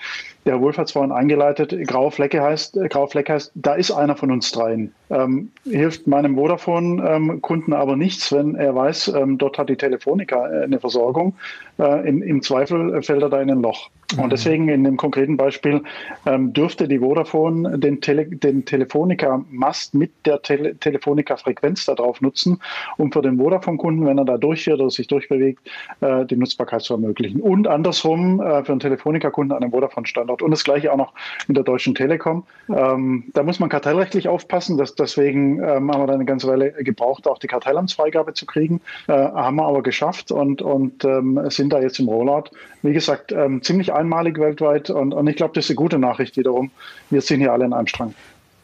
[0.45, 1.75] der Wohlfahrtsfonds eingeleitet.
[1.87, 4.95] Graue Flecke heißt, äh, graue Flecke heißt, da ist einer von uns dreien.
[5.11, 10.49] Ähm, hilft meinem Vodafone-Kunden ähm, aber nichts, wenn er weiß, ähm, dort hat die Telefonica
[10.49, 11.35] äh, eine Versorgung.
[11.79, 13.91] Äh, im, Im Zweifel fällt er da in ein Loch.
[14.17, 14.31] Und mhm.
[14.31, 15.83] deswegen in dem konkreten Beispiel
[16.27, 22.61] ähm, dürfte die Vodafone den, Tele den Telefonica-Mast mit der Tele Telefonica-Frequenz darauf nutzen,
[22.97, 25.61] um für den Vodafone-Kunden, wenn er da durchfährt oder sich durchbewegt,
[26.01, 27.41] äh, die Nutzbarkeit zu ermöglichen.
[27.41, 30.43] Und andersrum äh, für einen Telefonica-Kunden an einem Vodafone-Standort.
[30.43, 31.13] Und das gleiche auch noch
[31.49, 32.45] in der Deutschen Telekom.
[32.69, 34.77] Ähm, da muss man kartellrechtlich aufpassen.
[34.77, 38.81] Das, deswegen ähm, haben wir dann eine ganze Weile gebraucht, auch die Kartellamtsfreigabe zu kriegen.
[39.09, 42.51] Äh, haben wir aber geschafft und, und ähm, sind da jetzt im Rollout.
[42.83, 46.37] Wie gesagt, ähm, ziemlich einmalig weltweit und, und ich glaube, das ist eine gute Nachricht
[46.37, 46.71] wiederum.
[47.09, 48.15] Wir sind hier alle in einem Strang.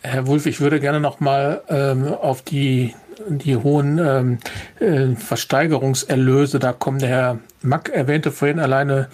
[0.03, 2.95] Herr Wulff, ich würde gerne noch mal ähm, auf die,
[3.29, 4.39] die hohen ähm,
[4.81, 6.99] äh, Versteigerungserlöse da kommen.
[6.99, 9.09] Der Herr Mack erwähnte vorhin alleine,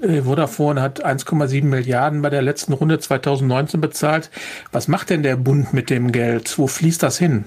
[0.00, 4.30] äh, Vodafone hat 1,7 Milliarden bei der letzten Runde 2019 bezahlt.
[4.70, 6.56] Was macht denn der Bund mit dem Geld?
[6.56, 7.44] Wo fließt das hin?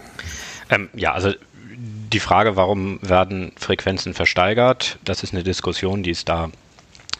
[0.69, 1.31] Ähm, ja, also
[2.13, 6.49] die Frage, warum werden Frequenzen versteigert, das ist eine Diskussion, die ist da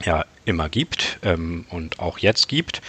[0.03, 2.81] ja immer gibt ähm, und auch jetzt gibt.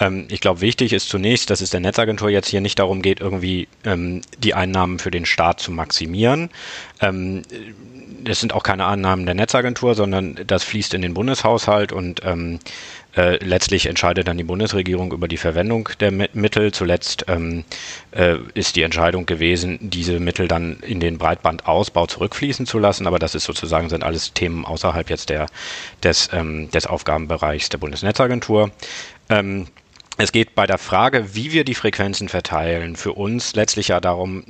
[0.00, 3.20] Ähm, ich glaube, wichtig ist zunächst, dass es der Netzagentur jetzt hier nicht darum geht,
[3.20, 6.50] irgendwie ähm, die Einnahmen für den Staat zu maximieren.
[7.00, 7.42] Ähm,
[8.24, 12.58] das sind auch keine Annahmen der Netzagentur, sondern das fließt in den Bundeshaushalt und ähm,
[13.16, 16.72] äh, letztlich entscheidet dann die Bundesregierung über die Verwendung der Mittel.
[16.72, 17.64] Zuletzt ähm,
[18.12, 23.06] äh, ist die Entscheidung gewesen, diese Mittel dann in den Breitbandausbau zurückfließen zu lassen.
[23.06, 25.46] Aber das ist sozusagen sind alles Themen außerhalb jetzt der
[26.02, 28.70] des, ähm, des Aufgabenbereichs der Bundesnetzagentur.
[29.30, 29.66] Ähm,
[30.18, 34.44] es geht bei der Frage, wie wir die Frequenzen verteilen, für uns letztlich ja darum,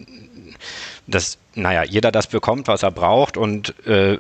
[1.09, 4.17] dass naja, jeder das bekommt, was er braucht und, äh,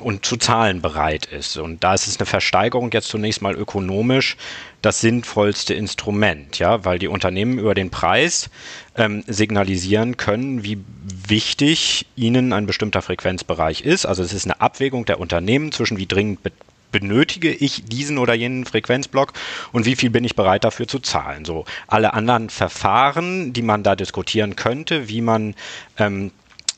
[0.00, 1.56] und zu zahlen bereit ist.
[1.56, 4.36] Und da ist es eine Versteigerung jetzt zunächst mal ökonomisch
[4.82, 8.50] das sinnvollste Instrument, ja, weil die Unternehmen über den Preis
[8.96, 10.78] ähm, signalisieren können, wie
[11.26, 14.06] wichtig ihnen ein bestimmter Frequenzbereich ist.
[14.06, 16.40] Also es ist eine Abwägung der Unternehmen zwischen wie dringend
[17.00, 19.32] benötige ich diesen oder jenen Frequenzblock
[19.72, 21.44] und wie viel bin ich bereit dafür zu zahlen.
[21.44, 25.54] So alle anderen Verfahren, die man da diskutieren könnte, wie man
[25.98, 26.30] ähm,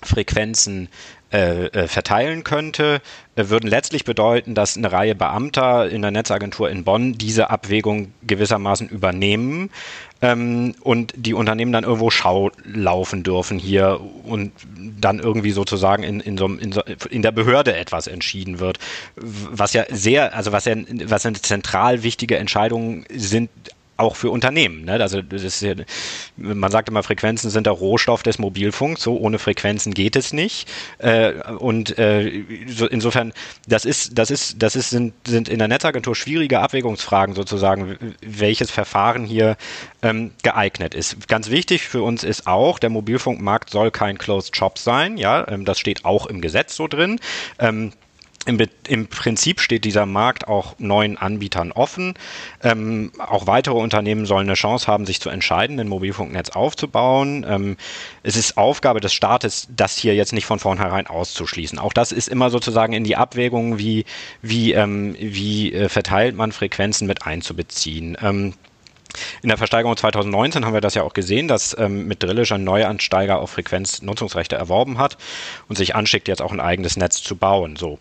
[0.03, 0.89] Frequenzen
[1.31, 3.03] äh, äh, verteilen könnte,
[3.37, 8.13] äh, würden letztlich bedeuten, dass eine Reihe Beamter in der Netzagentur in Bonn diese Abwägung
[8.27, 9.71] gewissermaßen übernehmen
[10.21, 14.53] ähm, und die Unternehmen dann irgendwo Schau laufen dürfen hier und
[15.01, 18.79] dann irgendwie sozusagen in, in, so, in, so, in der Behörde etwas entschieden wird,
[19.17, 23.51] was ja sehr, also was ja was eine zentral wichtige Entscheidung sind
[23.99, 24.85] auch für Unternehmen.
[24.85, 24.93] Ne?
[24.93, 25.67] Also das ist
[26.37, 29.03] man sagt immer, Frequenzen sind der Rohstoff des Mobilfunks.
[29.03, 30.69] So ohne Frequenzen geht es nicht.
[30.99, 33.33] Äh, und äh, so, insofern,
[33.67, 38.71] das ist, das ist, das ist sind, sind in der Netzagentur schwierige Abwägungsfragen sozusagen, welches
[38.71, 39.57] Verfahren hier
[40.03, 41.29] ähm, geeignet ist.
[41.29, 45.17] Ganz wichtig für uns ist auch, der Mobilfunkmarkt soll kein Closed Shop sein.
[45.17, 47.19] Ja, ähm, das steht auch im Gesetz so drin.
[47.59, 47.93] Ähm,
[48.49, 48.59] im,
[48.89, 52.15] Im, Prinzip steht dieser Markt auch neuen Anbietern offen.
[52.63, 57.45] Ähm, auch weitere Unternehmen sollen eine Chance haben, sich zu entscheiden, ein Mobilfunknetz aufzubauen.
[57.47, 57.77] Ähm,
[58.23, 61.79] es ist Aufgabe des Staates, das hier jetzt nicht von vornherein auszuschließen.
[61.79, 64.07] Auch das ist immer sozusagen in die Abwägung, wie,
[64.41, 68.17] wie, ähm, wie äh, verteilt man Frequenzen mit einzubeziehen.
[68.23, 68.55] Ähm,
[69.43, 72.65] in der Versteigerung 2019 haben wir das ja auch gesehen, dass ähm, mit Drillisch ein
[72.65, 75.17] Neuansteiger auf Frequenznutzungsrechte erworben hat
[75.69, 77.77] und sich anschickt, jetzt auch ein eigenes Netz zu bauen.
[77.77, 77.99] So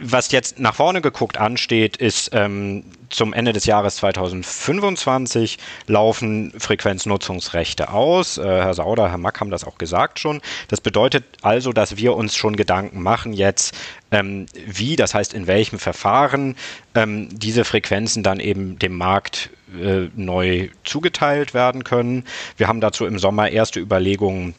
[0.00, 7.90] was jetzt nach vorne geguckt ansteht, ist ähm, zum Ende des Jahres 2025 laufen Frequenznutzungsrechte
[7.90, 8.38] aus.
[8.38, 10.40] Äh, Herr Sauder, Herr Mack haben das auch gesagt schon.
[10.68, 13.74] Das bedeutet also, dass wir uns schon Gedanken machen jetzt,
[14.10, 16.56] ähm, wie, das heißt in welchem Verfahren
[16.94, 19.50] ähm, diese Frequenzen dann eben dem Markt
[19.80, 22.24] äh, neu zugeteilt werden können.
[22.56, 24.54] Wir haben dazu im Sommer erste Überlegungen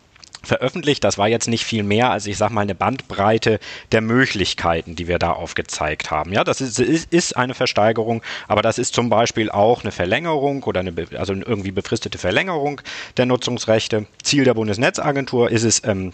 [0.47, 1.03] veröffentlicht.
[1.03, 3.59] Das war jetzt nicht viel mehr als, ich sag mal, eine Bandbreite
[3.91, 6.33] der Möglichkeiten, die wir da aufgezeigt haben.
[6.33, 10.79] Ja, das ist, ist eine Versteigerung, aber das ist zum Beispiel auch eine Verlängerung oder
[10.79, 12.81] eine, also irgendwie befristete Verlängerung
[13.17, 14.07] der Nutzungsrechte.
[14.23, 16.13] Ziel der Bundesnetzagentur ist es, ähm,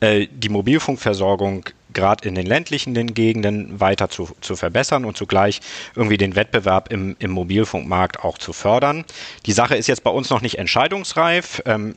[0.00, 5.60] äh, die Mobilfunkversorgung gerade in den ländlichen Gegenden weiter zu, zu verbessern und zugleich
[5.94, 9.04] irgendwie den Wettbewerb im, im Mobilfunkmarkt auch zu fördern.
[9.46, 11.62] Die Sache ist jetzt bei uns noch nicht entscheidungsreif.
[11.66, 11.94] Ähm,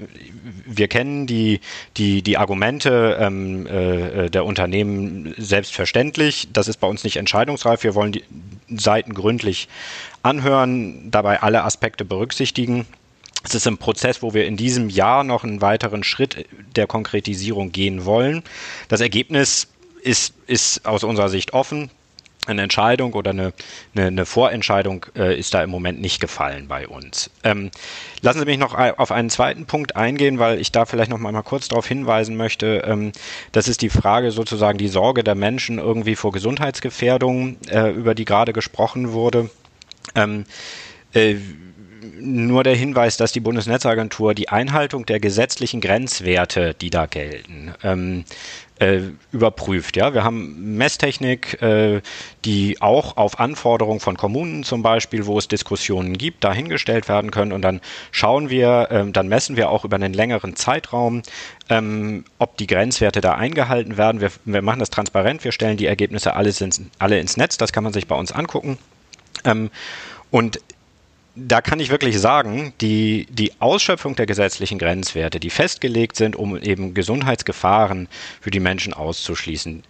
[0.65, 1.60] wir kennen die,
[1.97, 6.49] die, die Argumente ähm, äh, der Unternehmen selbstverständlich.
[6.51, 7.84] Das ist bei uns nicht entscheidungsreif.
[7.84, 8.23] Wir wollen die
[8.69, 9.67] Seiten gründlich
[10.23, 12.86] anhören, dabei alle Aspekte berücksichtigen.
[13.45, 17.71] Es ist ein Prozess, wo wir in diesem Jahr noch einen weiteren Schritt der Konkretisierung
[17.71, 18.41] gehen wollen.
[18.88, 19.67] Das Ergebnis
[20.05, 21.89] ist, ist aus unserer Sicht offen.
[22.47, 23.53] Eine Entscheidung oder eine,
[23.95, 27.31] eine, eine Vorentscheidung äh, ist da im Moment nicht gefallen bei uns.
[27.43, 27.71] Ähm,
[28.21, 31.31] lassen Sie mich noch auf einen zweiten Punkt eingehen, weil ich da vielleicht noch mal,
[31.31, 32.83] mal kurz darauf hinweisen möchte.
[32.85, 33.13] Ähm,
[33.51, 38.25] das ist die Frage sozusagen die Sorge der Menschen irgendwie vor Gesundheitsgefährdung, äh, über die
[38.25, 39.49] gerade gesprochen wurde.
[40.13, 40.45] Ähm,
[41.13, 41.37] äh,
[42.19, 48.25] nur der Hinweis, dass die Bundesnetzagentur die Einhaltung der gesetzlichen Grenzwerte, die da gelten, ähm,
[48.79, 49.95] äh, überprüft.
[49.95, 52.01] Ja, wir haben Messtechnik, äh,
[52.43, 57.53] die auch auf Anforderungen von Kommunen zum Beispiel, wo es Diskussionen gibt, dahingestellt werden können
[57.53, 57.79] und dann
[58.11, 61.21] schauen wir, äh, dann messen wir auch über einen längeren Zeitraum,
[61.69, 64.19] ähm, ob die Grenzwerte da eingehalten werden.
[64.19, 67.71] Wir, wir machen das transparent, wir stellen die Ergebnisse alles ins, alle ins Netz, das
[67.71, 68.77] kann man sich bei uns angucken.
[69.45, 69.69] Ähm,
[70.31, 70.59] und
[71.36, 76.58] da kann ich wirklich sagen, die, die Ausschöpfung der gesetzlichen Grenzwerte, die festgelegt sind, um
[76.58, 78.08] eben Gesundheitsgefahren
[78.41, 79.84] für die Menschen auszuschließen,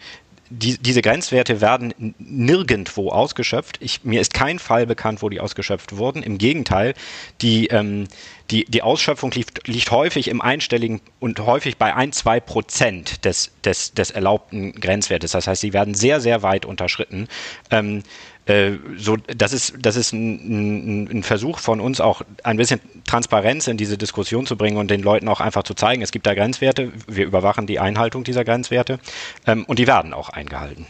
[0.50, 3.78] die, diese Grenzwerte werden nirgendwo ausgeschöpft.
[3.80, 6.22] Ich, mir ist kein Fall bekannt, wo die ausgeschöpft wurden.
[6.22, 6.94] Im Gegenteil,
[7.42, 8.08] die, ähm,
[8.52, 13.52] die, die Ausschöpfung liegt, liegt häufig im einstelligen und häufig bei ein, zwei Prozent des,
[13.64, 15.32] des, des erlaubten Grenzwertes.
[15.32, 17.28] Das heißt, sie werden sehr, sehr weit unterschritten.
[17.72, 18.04] Ähm,
[18.46, 23.68] äh, so, das ist, das ist ein, ein, Versuch von uns auch ein bisschen Transparenz
[23.68, 26.36] in diese Diskussion zu bringen und den Leuten auch einfach zu zeigen, es gibt da
[26.36, 29.00] Grenzwerte, wir überwachen die Einhaltung dieser Grenzwerte
[29.48, 30.86] ähm, und die werden auch eingehalten.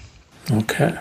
[0.51, 0.93] Okay.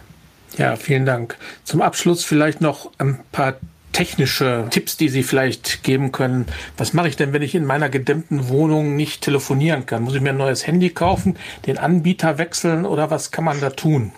[0.56, 1.36] Ja, vielen Dank.
[1.64, 3.54] Zum Abschluss vielleicht noch ein paar
[3.94, 6.46] technische Tipps, die Sie vielleicht geben können.
[6.76, 10.02] Was mache ich denn, wenn ich in meiner gedämmten Wohnung nicht telefonieren kann?
[10.02, 11.36] Muss ich mir ein neues Handy kaufen,
[11.66, 14.12] den Anbieter wechseln oder was kann man da tun?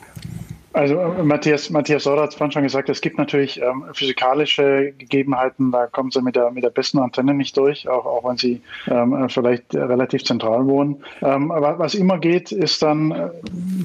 [0.76, 4.92] Also äh, Matthias, Matthias Sauer hat es vorhin schon gesagt, es gibt natürlich ähm, physikalische
[4.98, 8.36] Gegebenheiten, da kommen sie mit der, mit der besten Antenne nicht durch, auch, auch wenn
[8.36, 11.02] sie ähm, vielleicht relativ zentral wohnen.
[11.22, 13.30] Ähm, aber was immer geht, ist dann, äh,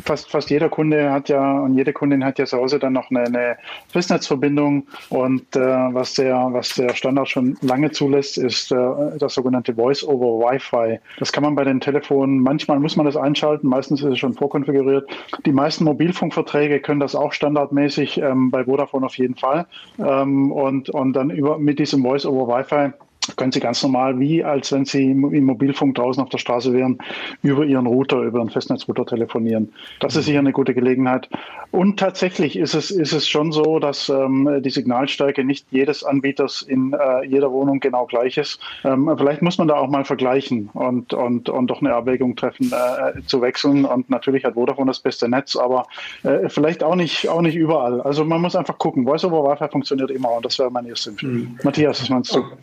[0.04, 3.10] fast, fast jeder Kunde hat ja und jede Kundin hat ja zu Hause dann noch
[3.10, 3.58] eine, eine
[3.94, 8.78] Festnetzverbindung und äh, was, der, was der Standard schon lange zulässt, ist äh,
[9.18, 11.00] das sogenannte Voice-over-Wi-Fi.
[11.20, 14.34] Das kann man bei den Telefonen, manchmal muss man das einschalten, meistens ist es schon
[14.34, 15.10] vorkonfiguriert.
[15.46, 19.66] Die meisten Mobilfunkverträge können das auch standardmäßig, ähm, bei Vodafone auf jeden Fall.
[20.00, 22.94] Ähm, und, und dann über, mit diesem Voice-over-Wi-Fi
[23.36, 26.98] können Sie ganz normal, wie als wenn Sie im Mobilfunk draußen auf der Straße wären,
[27.44, 29.72] über Ihren Router, über einen Festnetzrouter telefonieren.
[30.00, 31.30] Das ist sicher eine gute Gelegenheit.
[31.72, 36.62] Und tatsächlich ist es, ist es schon so, dass ähm, die Signalstärke nicht jedes Anbieters
[36.62, 38.60] in äh, jeder Wohnung genau gleich ist.
[38.84, 42.72] Ähm, vielleicht muss man da auch mal vergleichen und, und, und doch eine Abwägung treffen,
[42.72, 43.86] äh, zu wechseln.
[43.86, 45.86] Und natürlich hat Vodafone das beste Netz, aber
[46.24, 48.02] äh, vielleicht auch nicht, auch nicht überall.
[48.02, 49.06] Also man muss einfach gucken.
[49.06, 51.36] Voice over Wi-Fi funktioniert immer und das wäre meine erste Empfehlung.
[51.36, 51.60] Mhm.
[51.64, 52.40] Matthias, was meinst du?
[52.40, 52.56] Okay,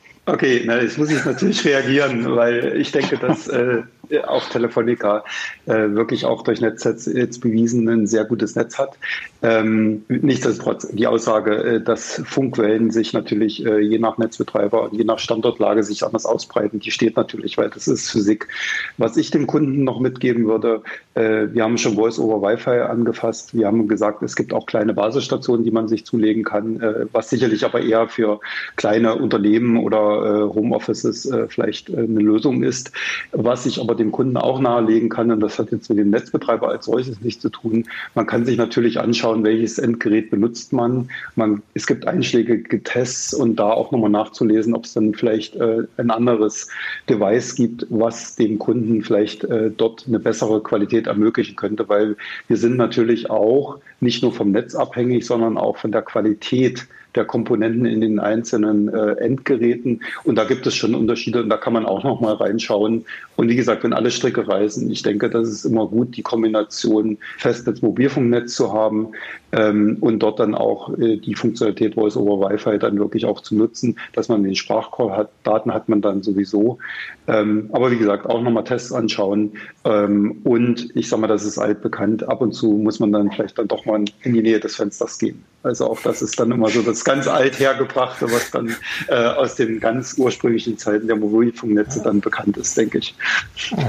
[0.67, 3.83] na, jetzt muss ich natürlich reagieren, weil ich denke, dass äh,
[4.27, 5.25] auch Telefonica
[5.67, 8.97] äh, wirklich auch durch Netznetz jetzt bewiesen ein sehr gutes Netz hat.
[9.43, 15.05] Ähm, nichtsdestotrotz, die Aussage, äh, dass Funkwellen sich natürlich äh, je nach Netzbetreiber und je
[15.05, 18.49] nach Standortlage sich anders ausbreiten, die steht natürlich, weil das ist Physik.
[18.97, 20.83] Was ich dem Kunden noch mitgeben würde,
[21.15, 23.55] äh, wir haben schon Voice-over-Wi-Fi angefasst.
[23.55, 27.31] Wir haben gesagt, es gibt auch kleine Basisstationen, die man sich zulegen kann, äh, was
[27.31, 28.41] sicherlich aber eher für
[28.77, 32.93] kleine Unternehmen oder äh, Homeoffices vielleicht eine Lösung ist.
[33.33, 36.69] Was ich aber dem Kunden auch nahelegen kann, und das hat jetzt mit dem Netzbetreiber
[36.69, 41.09] als solches nichts zu tun, man kann sich natürlich anschauen, welches Endgerät benutzt man.
[41.37, 45.85] man es gibt einschlägige Tests und da auch nochmal nachzulesen, ob es dann vielleicht äh,
[45.97, 46.69] ein anderes
[47.09, 52.17] Device gibt, was dem Kunden vielleicht äh, dort eine bessere Qualität ermöglichen könnte, weil
[52.49, 56.87] wir sind natürlich auch nicht nur vom Netz abhängig, sondern auch von der Qualität
[57.19, 60.01] der Komponenten in den einzelnen äh, Endgeräten.
[60.25, 63.05] Und da gibt es schon Unterschiede und da kann man auch noch mal reinschauen.
[63.37, 67.19] Und wie gesagt, wenn alle Stricke reisen, ich denke, das ist immer gut, die Kombination
[67.39, 69.09] Festnetz-Mobilfunknetz zu haben
[69.51, 73.97] und dort dann auch äh, die Funktionalität Voice over Wi-Fi dann wirklich auch zu nutzen,
[74.13, 75.31] dass man den Sprachcall hat.
[75.43, 76.79] Daten hat man dann sowieso.
[77.27, 79.53] Ähm, aber wie gesagt, auch nochmal Tests anschauen.
[79.85, 82.29] Ähm, und ich sage mal, das ist altbekannt.
[82.29, 85.19] Ab und zu muss man dann vielleicht dann doch mal in die Nähe des Fensters
[85.19, 85.43] gehen.
[85.63, 88.77] Also auch das ist dann immer so das ganz althergebrachte, was dann
[89.09, 93.15] äh, aus den ganz ursprünglichen Zeiten der Mobilfunknetze dann bekannt ist, denke ich.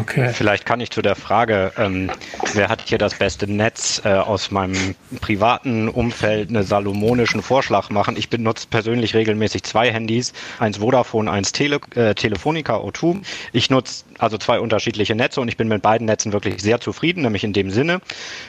[0.01, 0.31] Okay.
[0.33, 2.09] Vielleicht kann ich zu der Frage, ähm,
[2.53, 8.15] wer hat hier das beste Netz äh, aus meinem privaten Umfeld einen salomonischen Vorschlag machen.
[8.17, 13.21] Ich benutze persönlich regelmäßig zwei Handys, eins Vodafone, eins Tele äh, Telefonica O2.
[13.53, 17.23] Ich nutze also zwei unterschiedliche Netze und ich bin mit beiden Netzen wirklich sehr zufrieden,
[17.23, 18.01] nämlich in dem Sinne,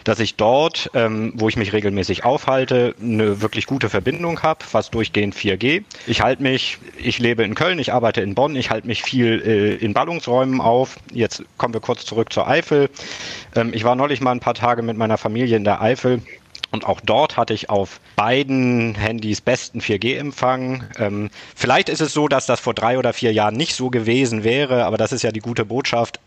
[0.05, 4.95] dass ich dort, ähm, wo ich mich regelmäßig aufhalte, eine wirklich gute Verbindung habe, fast
[4.95, 5.85] durchgehend 4G.
[6.07, 9.43] Ich halte mich, ich lebe in Köln, ich arbeite in Bonn, ich halte mich viel
[9.45, 10.97] äh, in Ballungsräumen auf.
[11.13, 12.91] Jetzt kommen wir kurz zurück zur Eifel.
[13.55, 16.23] Ähm, ich war neulich mal ein paar Tage mit meiner Familie in der Eifel.
[16.71, 20.85] Und auch dort hatte ich auf beiden Handys besten 4G-Empfang.
[20.99, 24.45] Ähm, vielleicht ist es so, dass das vor drei oder vier Jahren nicht so gewesen
[24.45, 26.21] wäre, aber das ist ja die gute Botschaft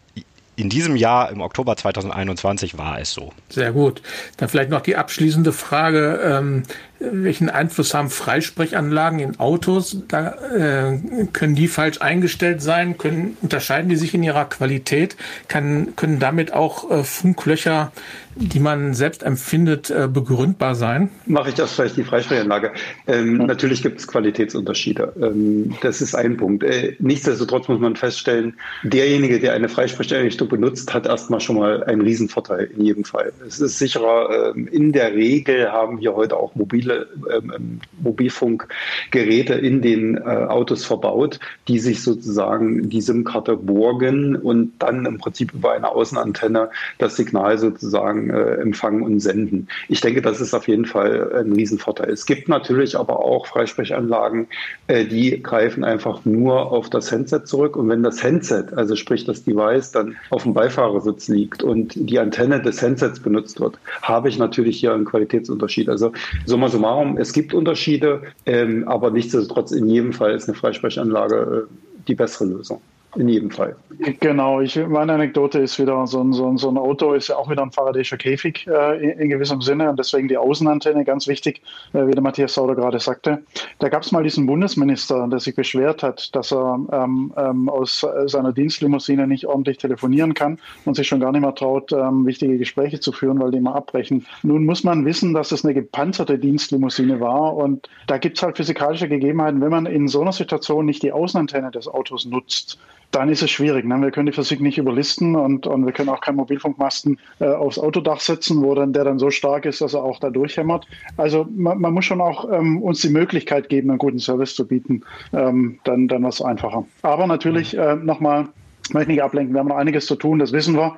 [0.55, 3.33] in diesem Jahr, im Oktober 2021, war es so.
[3.49, 4.01] Sehr gut.
[4.37, 6.19] Dann vielleicht noch die abschließende Frage.
[6.23, 6.63] Ähm,
[6.99, 9.97] welchen Einfluss haben Freisprechanlagen in Autos?
[10.07, 10.99] Da, äh,
[11.33, 12.97] können die falsch eingestellt sein?
[12.97, 15.17] Können, unterscheiden die sich in ihrer Qualität?
[15.47, 17.91] Kann, können damit auch äh, Funklöcher
[18.36, 21.09] die man selbst empfindet, äh, begründbar sein?
[21.25, 22.71] Mache ich das vielleicht die Freisprechanlage.
[23.07, 23.47] Ähm, ja.
[23.47, 25.13] Natürlich gibt es Qualitätsunterschiede.
[25.21, 26.63] Ähm, das ist ein Punkt.
[26.63, 32.01] Äh, nichtsdestotrotz muss man feststellen, derjenige, der eine Freisprecheinrichtung benutzt, hat erstmal schon mal einen
[32.01, 33.31] Riesenvorteil in jedem Fall.
[33.47, 34.53] Es ist sicherer.
[34.55, 40.21] Ähm, in der Regel haben wir heute auch mobile ähm, ähm, Mobilfunkgeräte in den äh,
[40.21, 46.69] Autos verbaut, die sich sozusagen die SIM-Karte borgen und dann im Prinzip über eine Außenantenne
[46.97, 49.67] das Signal sozusagen äh, empfangen und senden.
[49.89, 52.09] Ich denke, das ist auf jeden Fall ein Riesenvorteil.
[52.09, 54.47] Es gibt natürlich aber auch Freisprechanlagen,
[54.88, 59.26] äh, die greifen einfach nur auf das Handset zurück und wenn das Handset, also sprich
[59.26, 64.30] das Device, dann auf dem Beifahrersitz liegt und die Antenne des Handsets benutzt wird, habe
[64.30, 65.89] ich natürlich hier einen Qualitätsunterschied.
[65.89, 66.11] Also
[66.45, 71.74] summa summarum, es gibt Unterschiede, ähm, aber nichtsdestotrotz in jedem Fall ist eine Freisprechanlage äh,
[72.07, 72.82] die bessere Lösung
[73.16, 73.76] in jedem Fall.
[74.20, 77.36] Genau, ich, meine Anekdote ist wieder, so ein, so ein, so ein Auto ist ja
[77.36, 81.28] auch wieder ein Faradayischer Käfig äh, in, in, gewissem Sinne und deswegen die Außenantenne ganz
[81.28, 81.61] wichtig,
[81.93, 83.43] äh, wie der Matthias Sauder gerade sagte.
[83.80, 88.05] Da gab es mal diesen Bundesminister, der sich beschwert hat, dass er ähm, ähm, aus
[88.26, 92.57] seiner Dienstlimousine nicht ordentlich telefonieren kann und sich schon gar nicht mehr traut, ähm, wichtige
[92.57, 94.26] Gespräche zu führen, weil die immer abbrechen.
[94.41, 98.57] Nun muss man wissen, dass es eine gepanzerte Dienstlimousine war und da gibt es halt
[98.57, 102.80] physikalische Gegebenheiten, wenn man in so einer Situation nicht die Außenantenne des Autos nutzt,
[103.14, 103.86] dann ist es schwierig.
[103.86, 104.01] Ne?
[104.01, 107.78] Wir können die Physik nicht überlisten und, und wir können auch keinen Mobilfunkmasten äh, aufs
[107.78, 110.88] Autodach setzen, wo dann der dann so stark ist, dass er auch da durchhämmert.
[111.16, 114.68] Also man, man muss schon auch ähm, uns die Möglichkeit geben, einen guten Service zu
[114.68, 115.03] bieten.
[115.32, 116.86] Ähm, dann dann was einfacher.
[117.03, 118.47] Aber natürlich äh, nochmal,
[118.91, 120.95] möchte nicht ablenken, wir haben noch einiges zu tun, das wissen wir.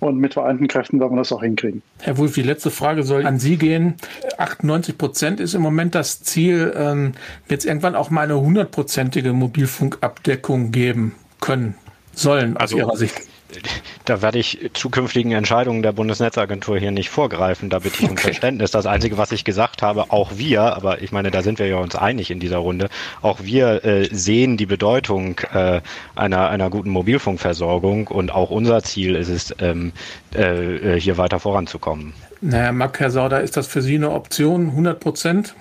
[0.00, 1.82] Und mit vereinten Kräften werden wir das auch hinkriegen.
[2.00, 3.94] Herr Wulff, die letzte Frage soll an Sie gehen.
[4.38, 6.72] 98 Prozent ist im Moment das Ziel.
[6.76, 7.12] Ähm,
[7.48, 11.14] Wird es irgendwann auch mal eine hundertprozentige Mobilfunkabdeckung geben?
[11.40, 11.74] Können,
[12.14, 13.14] sollen aus also, Ihrer Sicht?
[14.04, 17.70] Da werde ich zukünftigen Entscheidungen der Bundesnetzagentur hier nicht vorgreifen.
[17.70, 18.24] Da bitte ich um okay.
[18.24, 18.70] Verständnis.
[18.70, 21.78] Das Einzige, was ich gesagt habe, auch wir, aber ich meine, da sind wir ja
[21.78, 22.88] uns einig in dieser Runde,
[23.22, 25.80] auch wir äh, sehen die Bedeutung äh,
[26.14, 29.92] einer, einer guten Mobilfunkversorgung und auch unser Ziel ist es, ähm,
[30.34, 32.12] äh, hier weiter voranzukommen.
[32.40, 35.54] Naja, Mark, Herr Sauder, ist das für Sie eine Option, 100 Prozent?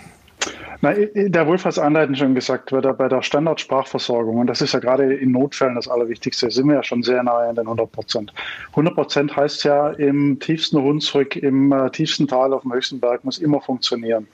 [0.82, 4.62] Na, der Wolf hat es einleitend schon gesagt, bei der, bei der Standardsprachversorgung, und das
[4.62, 7.66] ist ja gerade in Notfällen das Allerwichtigste, sind wir ja schon sehr nahe an den
[7.66, 8.34] 100 Prozent.
[8.72, 13.24] 100 Prozent heißt ja, im tiefsten Hunsrück, im äh, tiefsten Tal auf dem höchsten Berg
[13.24, 14.28] muss immer funktionieren.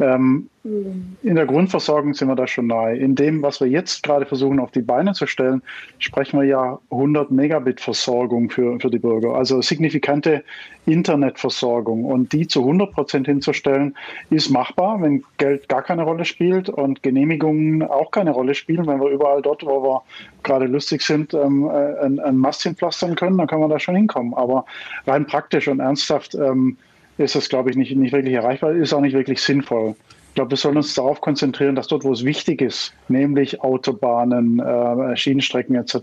[0.00, 2.96] Ähm, in der Grundversorgung sind wir da schon nahe.
[2.96, 5.62] In dem, was wir jetzt gerade versuchen auf die Beine zu stellen,
[5.98, 9.34] sprechen wir ja 100 Megabit Versorgung für, für die Bürger.
[9.34, 10.44] Also signifikante
[10.86, 12.04] Internetversorgung.
[12.04, 13.96] Und die zu 100 Prozent hinzustellen,
[14.30, 18.86] ist machbar, wenn Geld gar keine Rolle spielt und Genehmigungen auch keine Rolle spielen.
[18.86, 20.02] Wenn wir überall dort, wo wir
[20.42, 23.96] gerade lustig sind, ähm, äh, ein, ein Mast hinpflastern können, dann können wir da schon
[23.96, 24.34] hinkommen.
[24.34, 24.64] Aber
[25.06, 26.76] rein praktisch und ernsthaft ähm,
[27.18, 29.94] ist das, glaube ich, nicht, nicht wirklich erreichbar, ist auch nicht wirklich sinnvoll.
[30.28, 34.60] Ich glaube, wir sollen uns darauf konzentrieren, dass dort, wo es wichtig ist, nämlich Autobahnen,
[34.60, 35.96] äh, Schienenstrecken etc.,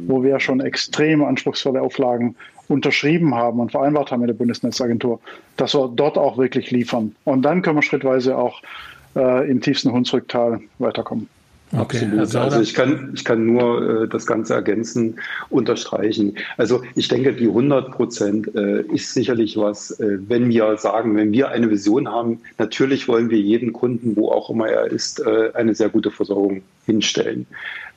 [0.00, 2.34] wo wir schon extrem anspruchsvolle Auflagen
[2.68, 5.20] unterschrieben haben und vereinbart haben mit der Bundesnetzagentur,
[5.56, 7.14] dass wir dort auch wirklich liefern.
[7.22, 8.60] Und dann können wir schrittweise auch
[9.14, 11.28] äh, im tiefsten Hunsrücktal weiterkommen.
[11.72, 12.36] Okay, Absolut.
[12.36, 15.18] Also ich kann, ich kann nur äh, das Ganze ergänzen,
[15.50, 16.36] unterstreichen.
[16.56, 21.32] Also ich denke, die 100 Prozent äh, ist sicherlich was, äh, wenn wir sagen, wenn
[21.32, 25.50] wir eine Vision haben, natürlich wollen wir jeden Kunden, wo auch immer er ist, äh,
[25.54, 27.46] eine sehr gute Versorgung hinstellen.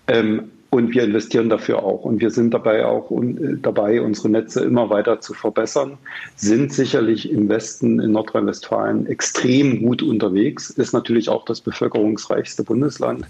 [0.07, 2.03] Ähm, und wir investieren dafür auch.
[2.03, 5.97] Und wir sind dabei auch äh, dabei, unsere Netze immer weiter zu verbessern,
[6.35, 13.25] sind sicherlich im Westen in Nordrhein-Westfalen extrem gut unterwegs, ist natürlich auch das bevölkerungsreichste Bundesland,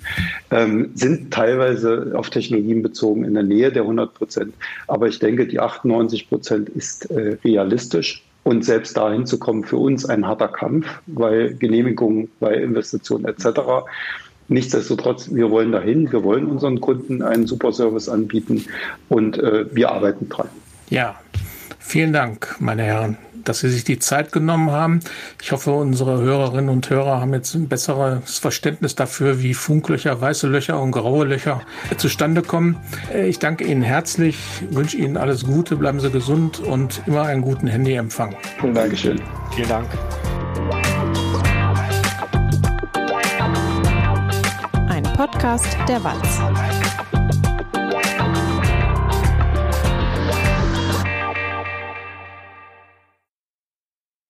[0.52, 4.54] ähm, sind teilweise auf Technologien bezogen in der Nähe der 100 Prozent.
[4.88, 8.24] Aber ich denke, die 98 Prozent ist äh, realistisch.
[8.44, 13.60] Und selbst dahin zu kommen, für uns ein harter Kampf, weil Genehmigungen, weil Investitionen etc.
[14.50, 18.66] Nichtsdestotrotz, wir wollen dahin, wir wollen unseren Kunden einen super Service anbieten
[19.08, 20.50] und äh, wir arbeiten dran.
[20.90, 21.16] Ja,
[21.78, 25.02] vielen Dank, meine Herren, dass Sie sich die Zeit genommen haben.
[25.40, 30.48] Ich hoffe, unsere Hörerinnen und Hörer haben jetzt ein besseres Verständnis dafür, wie Funklöcher, weiße
[30.48, 31.62] Löcher und graue Löcher
[31.98, 32.78] zustande kommen.
[33.14, 34.38] Ich danke Ihnen herzlich,
[34.72, 38.36] wünsche Ihnen alles Gute, bleiben Sie gesund und immer einen guten Handyempfang.
[38.60, 38.98] Vielen Dank.
[38.98, 39.88] Vielen Dank.
[45.20, 46.69] Podcast der Walz.